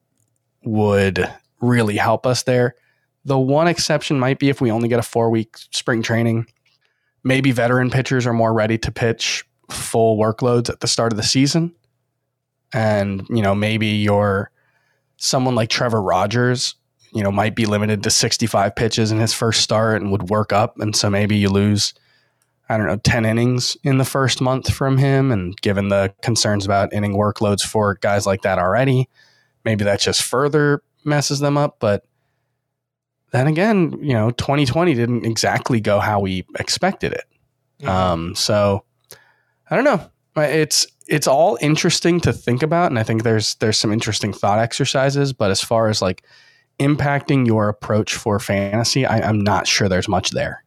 [0.65, 1.29] would
[1.61, 2.77] really help us there.
[3.25, 6.47] The one exception might be if we only get a four week spring training.
[7.25, 11.23] Maybe veteran pitchers are more ready to pitch full workloads at the start of the
[11.23, 11.75] season.
[12.73, 14.51] And, you know, maybe you're
[15.17, 16.75] someone like Trevor Rogers,
[17.13, 20.53] you know, might be limited to 65 pitches in his first start and would work
[20.53, 20.79] up.
[20.79, 21.95] And so maybe you lose,
[22.69, 25.33] I don't know, 10 innings in the first month from him.
[25.33, 29.09] And given the concerns about inning workloads for guys like that already,
[29.65, 31.77] maybe that just further messes them up.
[31.81, 32.05] But
[33.31, 37.25] then again, you know, 2020 didn't exactly go how we expected it.
[37.83, 37.89] Mhm.
[37.89, 38.85] Um, so
[39.71, 40.11] I don't know.
[40.39, 44.33] Uh, it's it's all interesting to think about, and I think there's there's some interesting
[44.33, 45.33] thought exercises.
[45.33, 46.23] But as far as like
[46.79, 50.65] impacting your approach for fantasy, I, I'm not sure there's much there.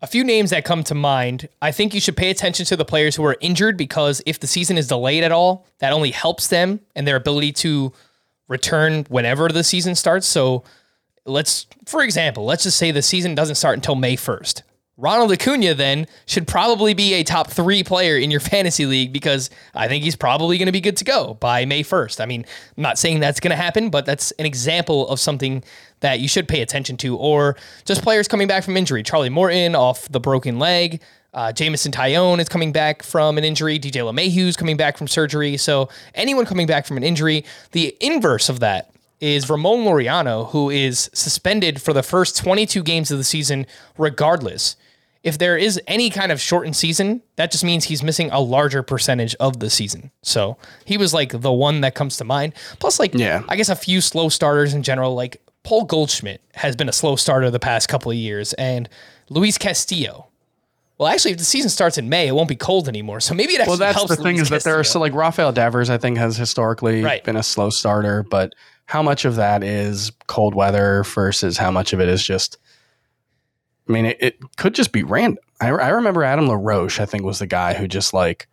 [0.00, 1.48] A few names that come to mind.
[1.60, 4.48] I think you should pay attention to the players who are injured because if the
[4.48, 7.92] season is delayed at all, that only helps them and their ability to
[8.48, 10.26] return whenever the season starts.
[10.26, 10.64] So
[11.24, 14.62] let's, for example, let's just say the season doesn't start until May 1st.
[15.02, 19.50] Ronald Acuna then should probably be a top three player in your fantasy league because
[19.74, 22.20] I think he's probably going to be good to go by May 1st.
[22.20, 25.64] I mean, I'm not saying that's going to happen, but that's an example of something
[26.00, 27.16] that you should pay attention to.
[27.16, 29.02] Or just players coming back from injury.
[29.02, 31.02] Charlie Morton off the broken leg.
[31.34, 33.80] Uh, Jameson Taillon is coming back from an injury.
[33.80, 35.56] DJ LeMahieu's coming back from surgery.
[35.56, 40.70] So anyone coming back from an injury, the inverse of that is Ramon Laureano, who
[40.70, 43.66] is suspended for the first 22 games of the season,
[43.98, 44.76] regardless.
[45.22, 48.82] If there is any kind of shortened season, that just means he's missing a larger
[48.82, 50.10] percentage of the season.
[50.22, 52.54] So he was like the one that comes to mind.
[52.80, 53.42] Plus, like, Yeah.
[53.48, 57.14] I guess a few slow starters in general, like Paul Goldschmidt has been a slow
[57.14, 58.88] starter the past couple of years, and
[59.30, 60.26] Luis Castillo.
[60.98, 63.20] Well, actually, if the season starts in May, it won't be cold anymore.
[63.20, 64.92] So maybe it actually Well, that's helps the thing Luis is that there are Castillo.
[64.92, 67.22] so like Rafael Devers, I think, has historically Right.
[67.22, 68.52] been a slow starter, but
[68.86, 72.58] how much of that is cold weather versus how much of it is just?
[73.88, 75.42] I mean, it, it could just be random.
[75.60, 78.48] I, I remember Adam LaRoche, I think, was the guy who just like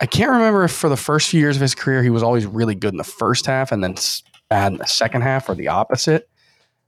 [0.00, 2.46] I can't remember if for the first few years of his career he was always
[2.46, 3.96] really good in the first half and then
[4.48, 6.28] bad in the second half, or the opposite.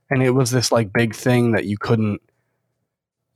[0.09, 2.21] And it was this like big thing that you couldn't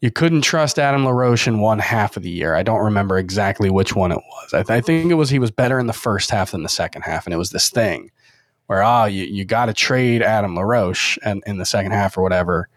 [0.02, 2.54] you couldn't trust Adam LaRoche in one half of the year.
[2.54, 4.54] I don't remember exactly which one it was.
[4.54, 6.70] I, th- I think it was he was better in the first half than the
[6.70, 8.12] second half, and it was this thing
[8.68, 12.22] where ah, you, you got to trade Adam LaRoche and in the second half or
[12.22, 12.70] whatever.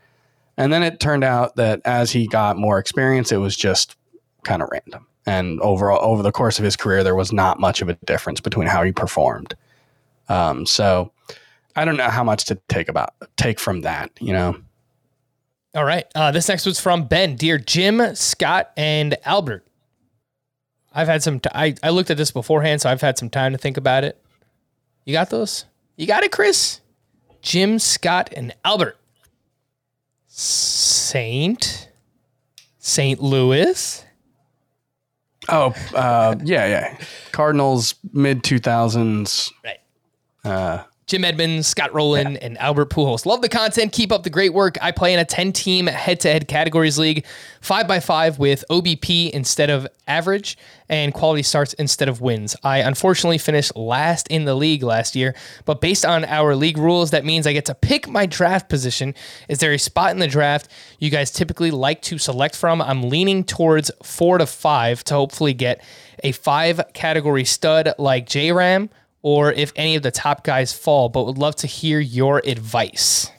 [0.60, 3.96] And then it turned out that as he got more experience, it was just
[4.44, 5.06] kind of random.
[5.24, 8.40] And overall, over the course of his career, there was not much of a difference
[8.40, 9.54] between how he performed.
[10.28, 11.12] Um, so
[11.76, 14.10] I don't know how much to take about take from that.
[14.20, 14.56] You know,
[15.74, 16.04] All right.
[16.14, 17.36] Uh, this next was from Ben.
[17.36, 19.66] Dear Jim, Scott, and Albert.
[20.92, 21.40] I've had some.
[21.40, 24.04] T- I I looked at this beforehand, so I've had some time to think about
[24.04, 24.22] it.
[25.06, 25.64] You got those?
[25.96, 26.80] You got it, Chris?
[27.40, 28.98] Jim, Scott, and Albert.
[30.40, 31.88] Saint.
[32.78, 33.20] St.
[33.20, 34.04] Louis.
[35.50, 36.98] Oh, uh, yeah, yeah.
[37.32, 39.52] Cardinals mid two thousands.
[39.62, 39.80] Right.
[40.44, 43.26] Uh, Jim Edmonds, Scott Rolen, and Albert Pujols.
[43.26, 43.90] Love the content.
[43.90, 44.78] Keep up the great work.
[44.80, 47.26] I play in a 10 team head to head categories league,
[47.62, 50.56] 5x5 with OBP instead of average
[50.88, 52.54] and quality starts instead of wins.
[52.62, 57.10] I unfortunately finished last in the league last year, but based on our league rules,
[57.10, 59.16] that means I get to pick my draft position.
[59.48, 60.68] Is there a spot in the draft
[61.00, 62.80] you guys typically like to select from?
[62.80, 65.82] I'm leaning towards four to five to hopefully get
[66.22, 68.90] a five category stud like J Ram
[69.22, 73.30] or if any of the top guys fall, but would love to hear your advice.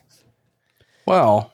[1.06, 1.52] well,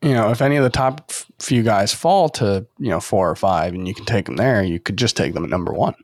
[0.00, 3.30] you know, if any of the top f- few guys fall to you know four
[3.30, 5.72] or five, and you can take them there, you could just take them at number
[5.72, 5.94] one.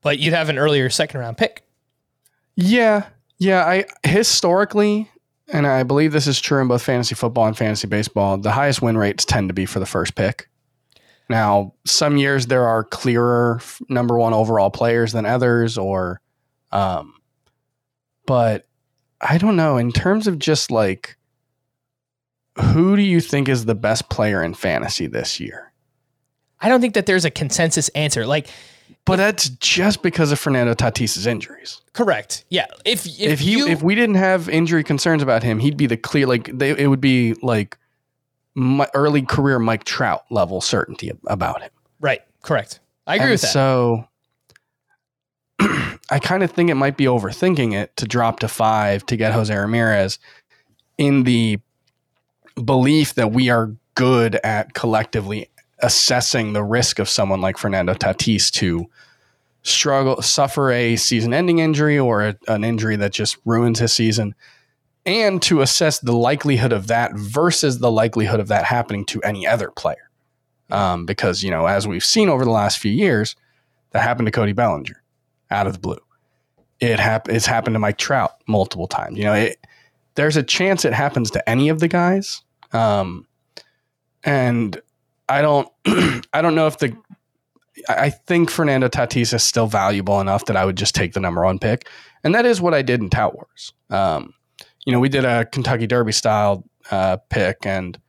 [0.00, 1.64] But you'd have an earlier second round pick.
[2.56, 3.06] Yeah,
[3.38, 3.64] yeah.
[3.66, 5.10] I historically,
[5.48, 8.38] and I believe this is true in both fantasy football and fantasy baseball.
[8.38, 10.48] The highest win rates tend to be for the first pick.
[11.28, 16.20] Now, some years there are clearer number one overall players than others, or,
[16.72, 17.14] um,
[18.26, 18.66] but
[19.20, 19.76] I don't know.
[19.76, 21.16] In terms of just like,
[22.60, 25.72] who do you think is the best player in fantasy this year?
[26.60, 28.26] I don't think that there's a consensus answer.
[28.26, 28.48] Like,
[29.04, 31.80] But that's just because of Fernando Tatis's injuries.
[31.92, 32.44] correct.
[32.48, 32.66] Yeah.
[32.84, 35.86] If if, if he you if we didn't have injury concerns about him, he'd be
[35.86, 37.76] the clear like they, it would be like
[38.58, 41.70] my early career Mike Trout level certainty about him.
[42.00, 42.80] right, correct.
[43.06, 43.52] I agree And with that.
[43.52, 44.08] So
[45.60, 49.32] I kind of think it might be overthinking it to drop to five to get
[49.32, 50.18] Jose Ramirez
[50.98, 51.60] in the
[52.62, 55.48] belief that we are good at collectively
[55.80, 58.86] assessing the risk of someone like Fernando Tatis to
[59.62, 64.34] struggle, suffer a season ending injury or a, an injury that just ruins his season.
[65.06, 69.46] And to assess the likelihood of that versus the likelihood of that happening to any
[69.46, 70.10] other player.
[70.70, 73.34] Um, because, you know, as we've seen over the last few years,
[73.92, 75.02] that happened to Cody Bellinger
[75.50, 75.98] out of the blue.
[76.80, 79.16] It hap- it's happened to Mike Trout multiple times.
[79.16, 79.58] You know, it,
[80.14, 82.42] there's a chance it happens to any of the guys.
[82.72, 83.26] Um,
[84.24, 84.80] and
[85.28, 85.68] I don't,
[86.32, 86.94] I don't know if the,
[87.88, 91.44] I think Fernando Tatis is still valuable enough that I would just take the number
[91.44, 91.88] one pick.
[92.24, 93.72] And that is what I did in Tout Wars.
[93.90, 94.34] Um,
[94.88, 98.00] you know, we did a Kentucky Derby style uh, pick, and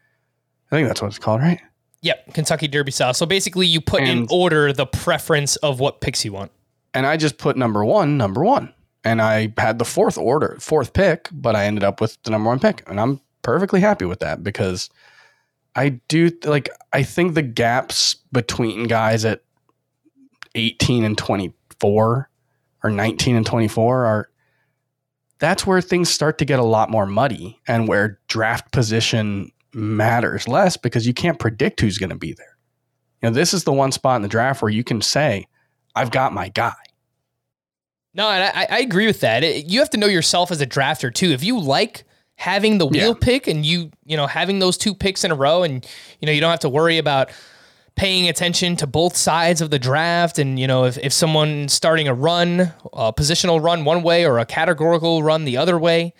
[0.72, 1.60] I think that's what it's called, right?
[2.04, 3.14] Yep, Kentucky Derby style.
[3.14, 6.54] So basically, you put in order the preference of what picks you want.
[6.94, 8.74] And I just put number one, number one.
[9.04, 12.48] And I had the fourth order, fourth pick, but I ended up with the number
[12.48, 12.82] one pick.
[12.88, 14.90] And I'm perfectly happy with that because
[15.76, 19.42] I do like, I think the gaps between guys at
[20.56, 22.30] 18 and 24
[22.84, 24.29] or 19 and 24 are,
[25.40, 30.48] that's where things start to get a lot more muddy and where draft position matters
[30.48, 32.58] less because you can't predict who's going to be there.
[33.22, 35.48] You know, this is the one spot in the draft where you can say,
[35.96, 36.74] I've got my guy.
[38.14, 39.44] No, and I, I agree with that.
[39.44, 41.32] It- you have to know yourself as a drafter too.
[41.32, 42.04] If you like
[42.36, 43.14] having the wheel Yeah.
[43.20, 45.86] pick and you you know having those two picks in a row, and
[46.20, 47.30] you know you don't have to worry about
[48.00, 52.08] paying attention to both sides of the draft, and you know if if someone's starting
[52.08, 56.14] a run, a positional run one way or a categorical run the other way,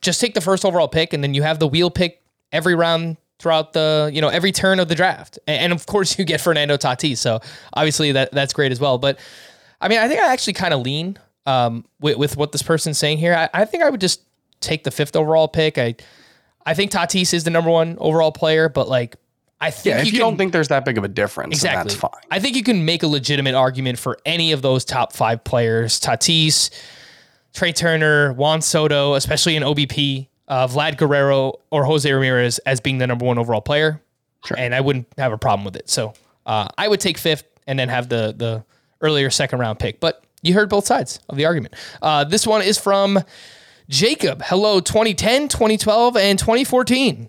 [0.00, 3.18] just take the first overall pick, and then you have the wheel pick every round
[3.38, 6.78] throughout the you know every turn of the draft, and, of course you get Fernando
[6.78, 7.40] Tatis, so
[7.74, 9.18] obviously that that's great as well, but.
[9.84, 12.98] I mean, I think I actually kind of lean um, with, with what this person's
[12.98, 13.34] saying here.
[13.34, 14.22] I, I think I would just
[14.60, 15.76] take the fifth overall pick.
[15.76, 15.96] I
[16.64, 19.16] I think Tatis is the number one overall player, but like
[19.62, 21.70] I think Yeah, if you, can, don't think there's that big of a difference, then
[21.70, 22.20] exactly, that's fine.
[22.32, 26.00] I think you can make a legitimate argument for any of those top five players:
[26.00, 26.70] Tatis,
[27.54, 32.98] Trea Turner, Juan Soto, especially in OBP, uh, Vlad Guerrero, or Jose Ramirez as being
[32.98, 34.02] the number one overall player.
[34.44, 34.58] Sure.
[34.58, 35.88] And I wouldn't have a problem with it.
[35.88, 36.12] So
[36.44, 38.64] uh, I would take fifth and then have the the
[39.00, 40.00] earlier second round pick.
[40.00, 41.74] But you heard both sides of the argument.
[42.02, 43.20] Uh, this one is from
[43.88, 44.42] Jacob.
[44.44, 47.28] Hello, 2010, 2012, and 2014.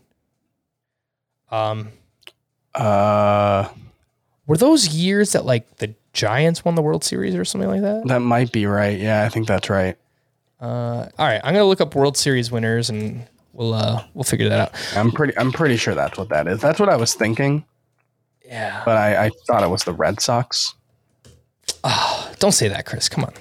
[1.51, 1.89] Um,
[2.75, 3.69] Uh,
[4.47, 8.07] were those years that like the Giants won the World Series or something like that?
[8.07, 8.99] that might be right.
[8.99, 9.97] Yeah, I think that's right.
[10.61, 14.49] Uh, all right, I'm gonna look up World Series winners and we'll uh, we'll figure
[14.49, 14.97] that out.
[14.97, 15.37] I'm pretty.
[15.37, 16.61] I'm pretty sure that's what that is.
[16.61, 17.65] That's what I was thinking,
[18.45, 18.81] Yeah.
[18.85, 20.73] but I, I thought it was the Red Sox.
[21.83, 23.09] Oh, don't say that, Chris.
[23.09, 23.33] Come on.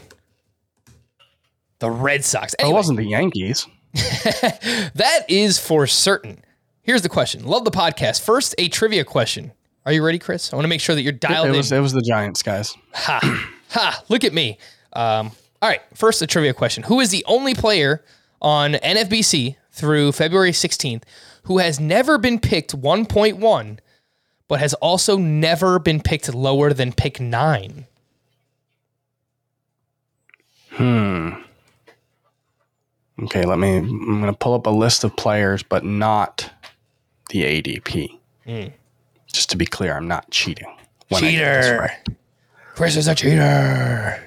[1.79, 2.55] The Red Sox.
[2.59, 3.67] It wasn't the Yankees.
[3.95, 6.43] that is for certain.
[6.83, 7.45] Here's the question.
[7.45, 8.23] Love the podcast.
[8.23, 9.53] First, a trivia question.
[9.87, 10.53] Are you ready, Chris?
[10.53, 11.57] I want to make sure that you're dialed It in.
[11.57, 11.73] was.
[11.73, 12.77] It was the Giants guys.
[12.95, 13.21] Ha!
[13.71, 14.03] Ha!
[14.09, 14.59] Look at me.
[14.93, 15.31] Um,
[15.61, 15.81] all right.
[15.95, 16.83] First, a trivia question.
[16.85, 18.05] Who is the only player
[18.41, 21.03] on NFBC through February 16th
[21.45, 23.79] who has never been picked 1.1,
[24.49, 27.87] but has also never been picked lower than pick nine?
[30.71, 31.31] Hmm.
[33.25, 33.77] Okay, let me.
[33.77, 36.51] I'm going to pull up a list of players, but not
[37.33, 38.19] the ADP.
[38.47, 38.69] Hmm.
[39.33, 40.69] Just to be clear, I'm not cheating.
[41.09, 41.79] when I get this Cheater.
[41.81, 42.17] right.
[42.75, 44.23] Chris is a cheater.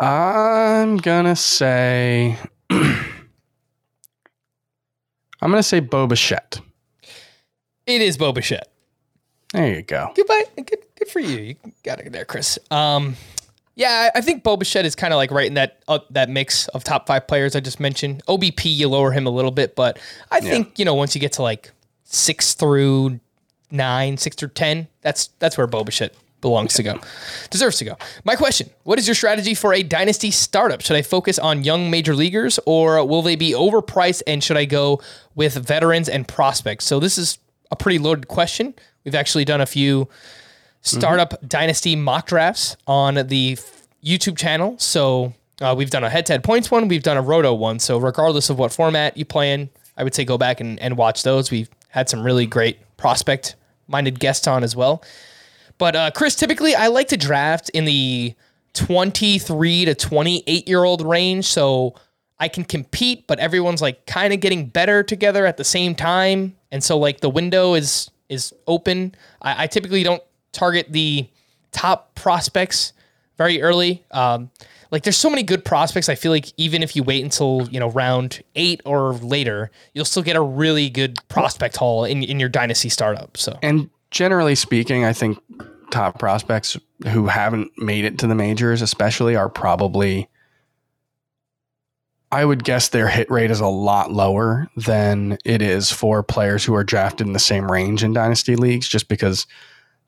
[0.00, 2.36] I'm gonna say.
[2.70, 3.00] I'm
[5.40, 6.60] gonna say Bo Bichette.
[7.86, 8.68] It is Bo Bichette.
[9.52, 10.12] There you go.
[10.14, 10.44] Goodbye.
[10.56, 11.38] Good, good for you.
[11.38, 11.54] You
[11.84, 12.58] got it there, Chris.
[12.70, 13.16] Um,
[13.76, 16.66] yeah, I think Bo Bichette is kind of like right in that uh, that mix
[16.68, 18.24] of top five players I just mentioned.
[18.26, 19.98] OBP, you lower him a little bit, but
[20.32, 21.70] I think you know once you get to like
[22.08, 23.20] six through
[23.70, 27.00] nine, six through ten, that's that's where Bo Bichette belongs to go,
[27.50, 27.96] deserves to go.
[28.24, 30.80] My question: What is your strategy for a dynasty startup?
[30.80, 34.22] Should I focus on young major leaguers, or will they be overpriced?
[34.26, 35.00] And should I go
[35.34, 36.84] with veterans and prospects?
[36.84, 37.38] So this is
[37.70, 38.74] a pretty loaded question.
[39.04, 40.08] We've actually done a few
[40.82, 43.58] startup dynasty mock drafts on the
[44.04, 44.76] YouTube channel.
[44.78, 47.78] So uh, we've done a head to head points one, we've done a roto one.
[47.78, 50.96] So regardless of what format you play in, I would say go back and, and
[50.96, 51.50] watch those.
[51.50, 55.02] We've had some really great prospect minded guests on as well.
[55.78, 58.34] But uh, Chris, typically I like to draft in the
[58.74, 61.46] 23 to 28 year old range.
[61.46, 61.94] So
[62.38, 66.56] I can compete, but everyone's like kind of getting better together at the same time.
[66.70, 69.14] And so like the window is is open.
[69.40, 70.22] I, I typically don't
[70.52, 71.28] target the
[71.72, 72.92] top prospects
[73.36, 74.04] very early.
[74.10, 74.50] Um,
[74.90, 76.08] like there's so many good prospects.
[76.08, 80.04] I feel like even if you wait until you know round eight or later, you'll
[80.04, 83.36] still get a really good prospect haul in, in your dynasty startup.
[83.36, 85.38] So And generally speaking, I think
[85.90, 86.76] top prospects
[87.08, 90.28] who haven't made it to the majors, especially, are probably
[92.30, 96.62] I would guess their hit rate is a lot lower than it is for players
[96.64, 99.46] who are drafted in the same range in dynasty leagues, just because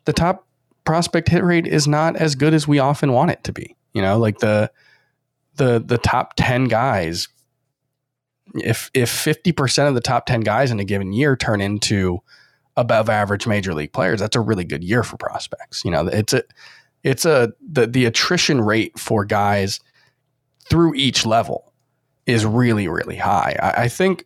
[0.04, 0.46] the top
[0.84, 3.74] prospect hit rate is not as good as we often want it to be.
[3.92, 4.70] You know, like the
[5.56, 7.28] the the top ten guys.
[8.54, 12.20] If if fifty percent of the top ten guys in a given year turn into
[12.76, 15.84] above average major league players, that's a really good year for prospects.
[15.84, 16.42] You know, it's a
[17.04, 19.80] it's a the the attrition rate for guys
[20.68, 21.72] through each level
[22.26, 23.56] is really, really high.
[23.60, 24.24] I, I think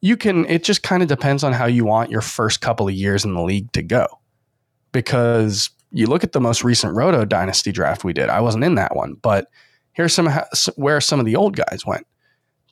[0.00, 2.94] you can, it just kind of depends on how you want your first couple of
[2.94, 4.06] years in the league to go.
[4.92, 8.74] Because you look at the most recent Roto Dynasty draft we did, I wasn't in
[8.76, 9.48] that one, but
[9.92, 10.28] here's some
[10.76, 12.06] where some of the old guys went.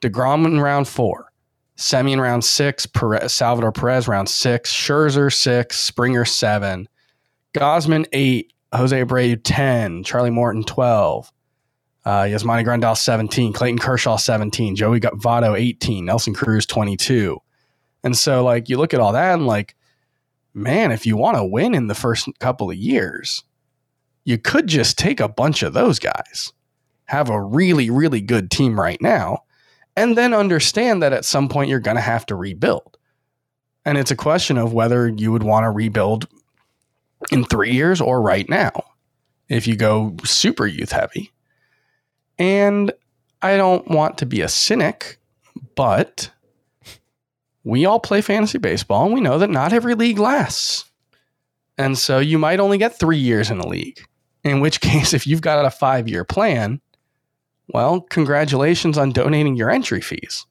[0.02, 1.32] DeGrom in round four,
[1.76, 6.88] Semien round six, Perez, Salvador Perez round six, Scherzer six, Springer seven,
[7.54, 11.32] Gausman eight, Jose Abreu 10, Charlie Morton 12,
[12.04, 17.38] uh, Yasmani Grandal 17, Clayton Kershaw 17, Joey Votto 18, Nelson Cruz 22.
[18.04, 19.74] And so, like, you look at all that and, like,
[20.56, 23.44] man, if you want to win in the first couple of years,
[24.24, 26.52] you could just take a bunch of those guys,
[27.04, 29.44] have a really, really good team right now,
[29.96, 32.96] and then understand that at some point you're going to have to rebuild.
[33.84, 36.26] And it's a question of whether you would want to rebuild
[37.30, 38.72] in three years or right now
[39.48, 41.32] if you go super youth heavy.
[42.38, 42.92] And
[43.42, 45.18] I don't want to be a cynic,
[45.76, 46.30] but
[47.66, 50.84] we all play fantasy baseball and we know that not every league lasts.
[51.76, 54.00] And so you might only get three years in a league,
[54.44, 56.80] in which case, if you've got a five year plan,
[57.66, 60.46] well, congratulations on donating your entry fees.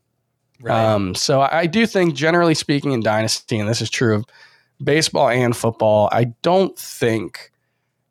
[0.60, 0.78] Right.
[0.78, 4.26] Um, so I do think, generally speaking, in Dynasty, and this is true of
[4.84, 7.50] baseball and football, I don't think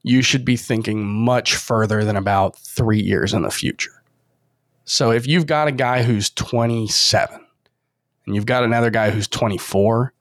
[0.02, 4.02] you should be thinking much further than about three years in the future.
[4.86, 7.43] So if you've got a guy who's 27
[8.27, 10.12] and you've got another guy who's 24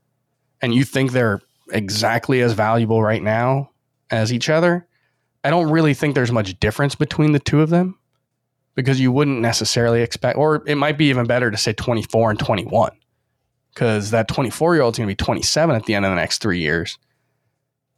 [0.62, 1.42] and you think they're
[1.72, 3.70] exactly as valuable right now
[4.10, 4.88] as each other,
[5.44, 7.98] I don't really think there's much difference between the two of them
[8.76, 12.40] because you wouldn't necessarily expect, or it might be even better to say 24 and
[12.40, 12.92] 21
[13.74, 16.16] because that 24 year old is going to be 27 at the end of the
[16.16, 16.98] next three years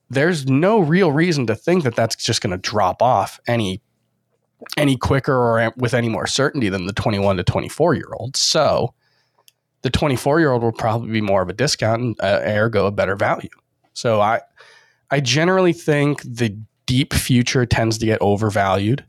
[0.10, 3.82] there's no real reason to think that that's just going to drop off any
[4.78, 8.36] any quicker or with any more certainty than the 21 to 24 year old.
[8.36, 8.94] So
[9.86, 12.92] the 24 year old will probably be more of a discount and uh, ergo a
[12.92, 13.50] better value.
[13.94, 14.42] So I
[15.12, 16.58] I generally think the
[16.88, 19.06] deep future tends to get overvalued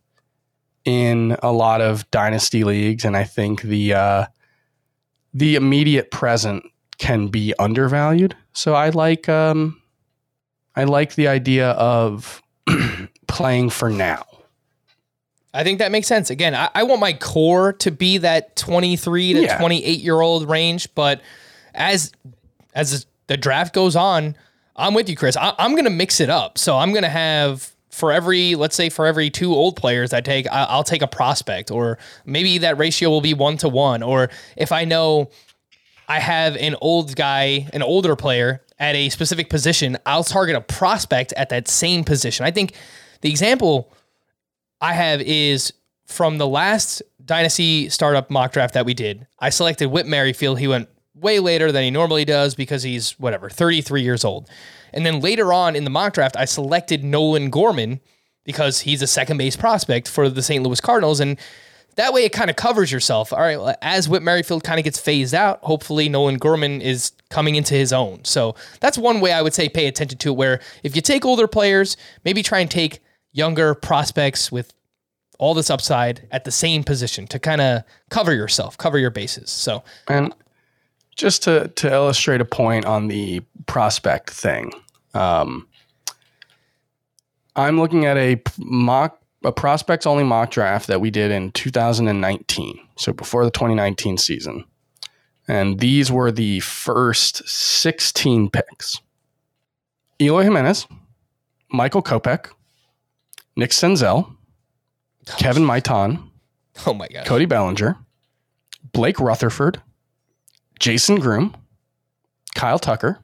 [0.84, 4.26] in a lot of dynasty leagues, and I think the uh,
[5.32, 6.62] the immediate present
[6.98, 8.36] can be undervalued.
[8.52, 9.80] So I like um,
[10.74, 12.42] I like the idea of
[13.28, 14.26] playing for now.
[15.56, 16.28] I think that makes sense.
[16.30, 19.58] Again, I, I want my core to be that 23 to yeah.
[19.58, 21.22] 28 year old range, but
[21.74, 22.12] as
[22.74, 24.36] as the draft goes on,
[24.76, 25.36] I'm with you, Chris.
[25.36, 26.58] I, I'm going to mix it up.
[26.58, 30.20] So I'm going to have for every, let's say, for every two old players I
[30.20, 31.96] take, I, I'll take a prospect, or
[32.26, 34.02] maybe that ratio will be one to one.
[34.02, 35.30] Or if I know
[36.06, 40.60] I have an old guy, an older player at a specific position, I'll target a
[40.60, 42.44] prospect at that same position.
[42.44, 42.74] I think
[43.22, 43.90] the example
[44.80, 45.72] I have is
[46.06, 49.26] from the last dynasty startup mock draft that we did.
[49.38, 50.58] I selected Whit Merrifield.
[50.58, 54.48] He went way later than he normally does because he's whatever, 33 years old.
[54.92, 58.00] And then later on in the mock draft, I selected Nolan Gorman
[58.44, 60.62] because he's a second base prospect for the St.
[60.62, 61.20] Louis Cardinals.
[61.20, 61.38] And
[61.96, 63.32] that way it kind of covers yourself.
[63.32, 67.56] All right, as Whit Merrifield kind of gets phased out, hopefully Nolan Gorman is coming
[67.56, 68.24] into his own.
[68.24, 71.24] So that's one way I would say pay attention to it, where if you take
[71.24, 73.00] older players, maybe try and take
[73.36, 74.72] younger prospects with
[75.38, 79.50] all this upside at the same position to kind of cover yourself, cover your bases.
[79.50, 80.34] So and
[81.14, 84.72] just to to illustrate a point on the prospect thing,
[85.14, 85.68] um,
[87.54, 92.80] I'm looking at a mock a prospects only mock draft that we did in 2019,
[92.96, 94.64] so before the 2019 season.
[95.46, 99.00] And these were the first 16 picks
[100.18, 100.86] Eloy Jimenez,
[101.70, 102.50] Michael Kopech,
[103.56, 104.36] Nick Senzel,
[105.38, 106.22] Kevin Maitan,
[106.86, 107.96] oh my God, Cody Bellinger,
[108.92, 109.80] Blake Rutherford,
[110.78, 111.56] Jason Groome,
[112.54, 113.20] Kyle Tucker,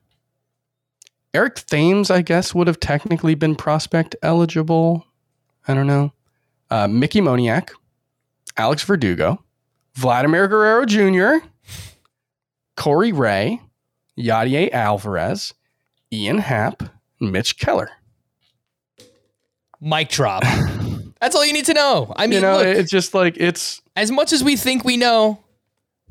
[1.35, 5.07] Eric Thames, I guess, would have technically been prospect eligible.
[5.67, 6.13] I don't know.
[6.71, 7.71] Uh, Mickey Moniak,
[8.57, 9.43] Alex Verdugo,
[9.95, 11.47] Vladimir Guerrero Jr.,
[12.77, 13.61] Corey Ray,
[14.19, 15.55] Yadier Alvarez,
[16.13, 16.83] Ian Happ,
[17.21, 17.91] Mitch Keller.
[19.83, 20.45] Mic drop.
[21.21, 22.13] That's all you need to know.
[22.15, 24.97] I mean, you know, look, it's just like it's as much as we think we
[24.97, 25.41] know.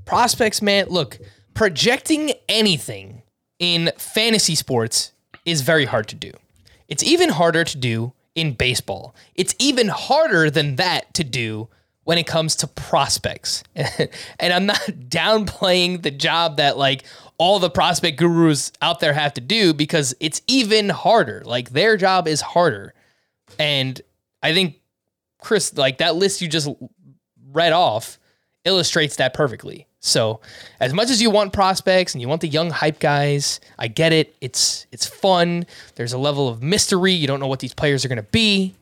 [0.06, 1.18] prospects, man, look,
[1.54, 3.22] projecting anything
[3.60, 5.14] in fantasy sports
[5.46, 6.32] is very hard to do.
[6.90, 9.16] It's even harder to do in baseball.
[9.36, 11.70] It's even harder than that to do
[12.04, 13.64] when it comes to prospects.
[13.76, 17.04] and I'm not downplaying the job that like
[17.38, 21.42] all the prospect gurus out there have to do because it's even harder.
[21.46, 22.94] Like their job is harder.
[23.60, 24.02] And
[24.44, 24.80] I think
[25.40, 26.70] Chris, like that list you just
[27.52, 28.20] read off
[28.66, 29.88] illustrates that perfectly.
[30.04, 30.42] So,
[30.80, 34.14] as much as you want prospects and you want the young hype guys, I get
[34.14, 34.36] it.
[34.42, 35.66] It's it's fun.
[35.96, 37.14] There's a level of mystery.
[37.14, 38.74] You don't know what these players are going to be.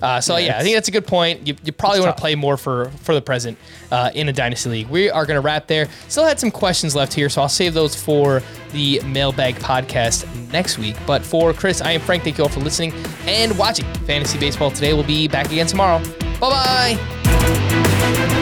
[0.00, 1.46] Uh, so yeah, I think that's a good point.
[1.46, 3.58] You, you probably want to play more for for the present
[3.90, 4.88] uh, in a dynasty league.
[4.88, 5.88] We are going to wrap there.
[6.08, 10.78] Still had some questions left here, so I'll save those for the mailbag podcast next
[10.78, 10.96] week.
[11.06, 12.22] But for Chris, I am Frank.
[12.24, 12.92] Thank you all for listening
[13.26, 14.92] and watching Fantasy Baseball today.
[14.92, 16.02] We'll be back again tomorrow.
[16.40, 18.41] Bye bye.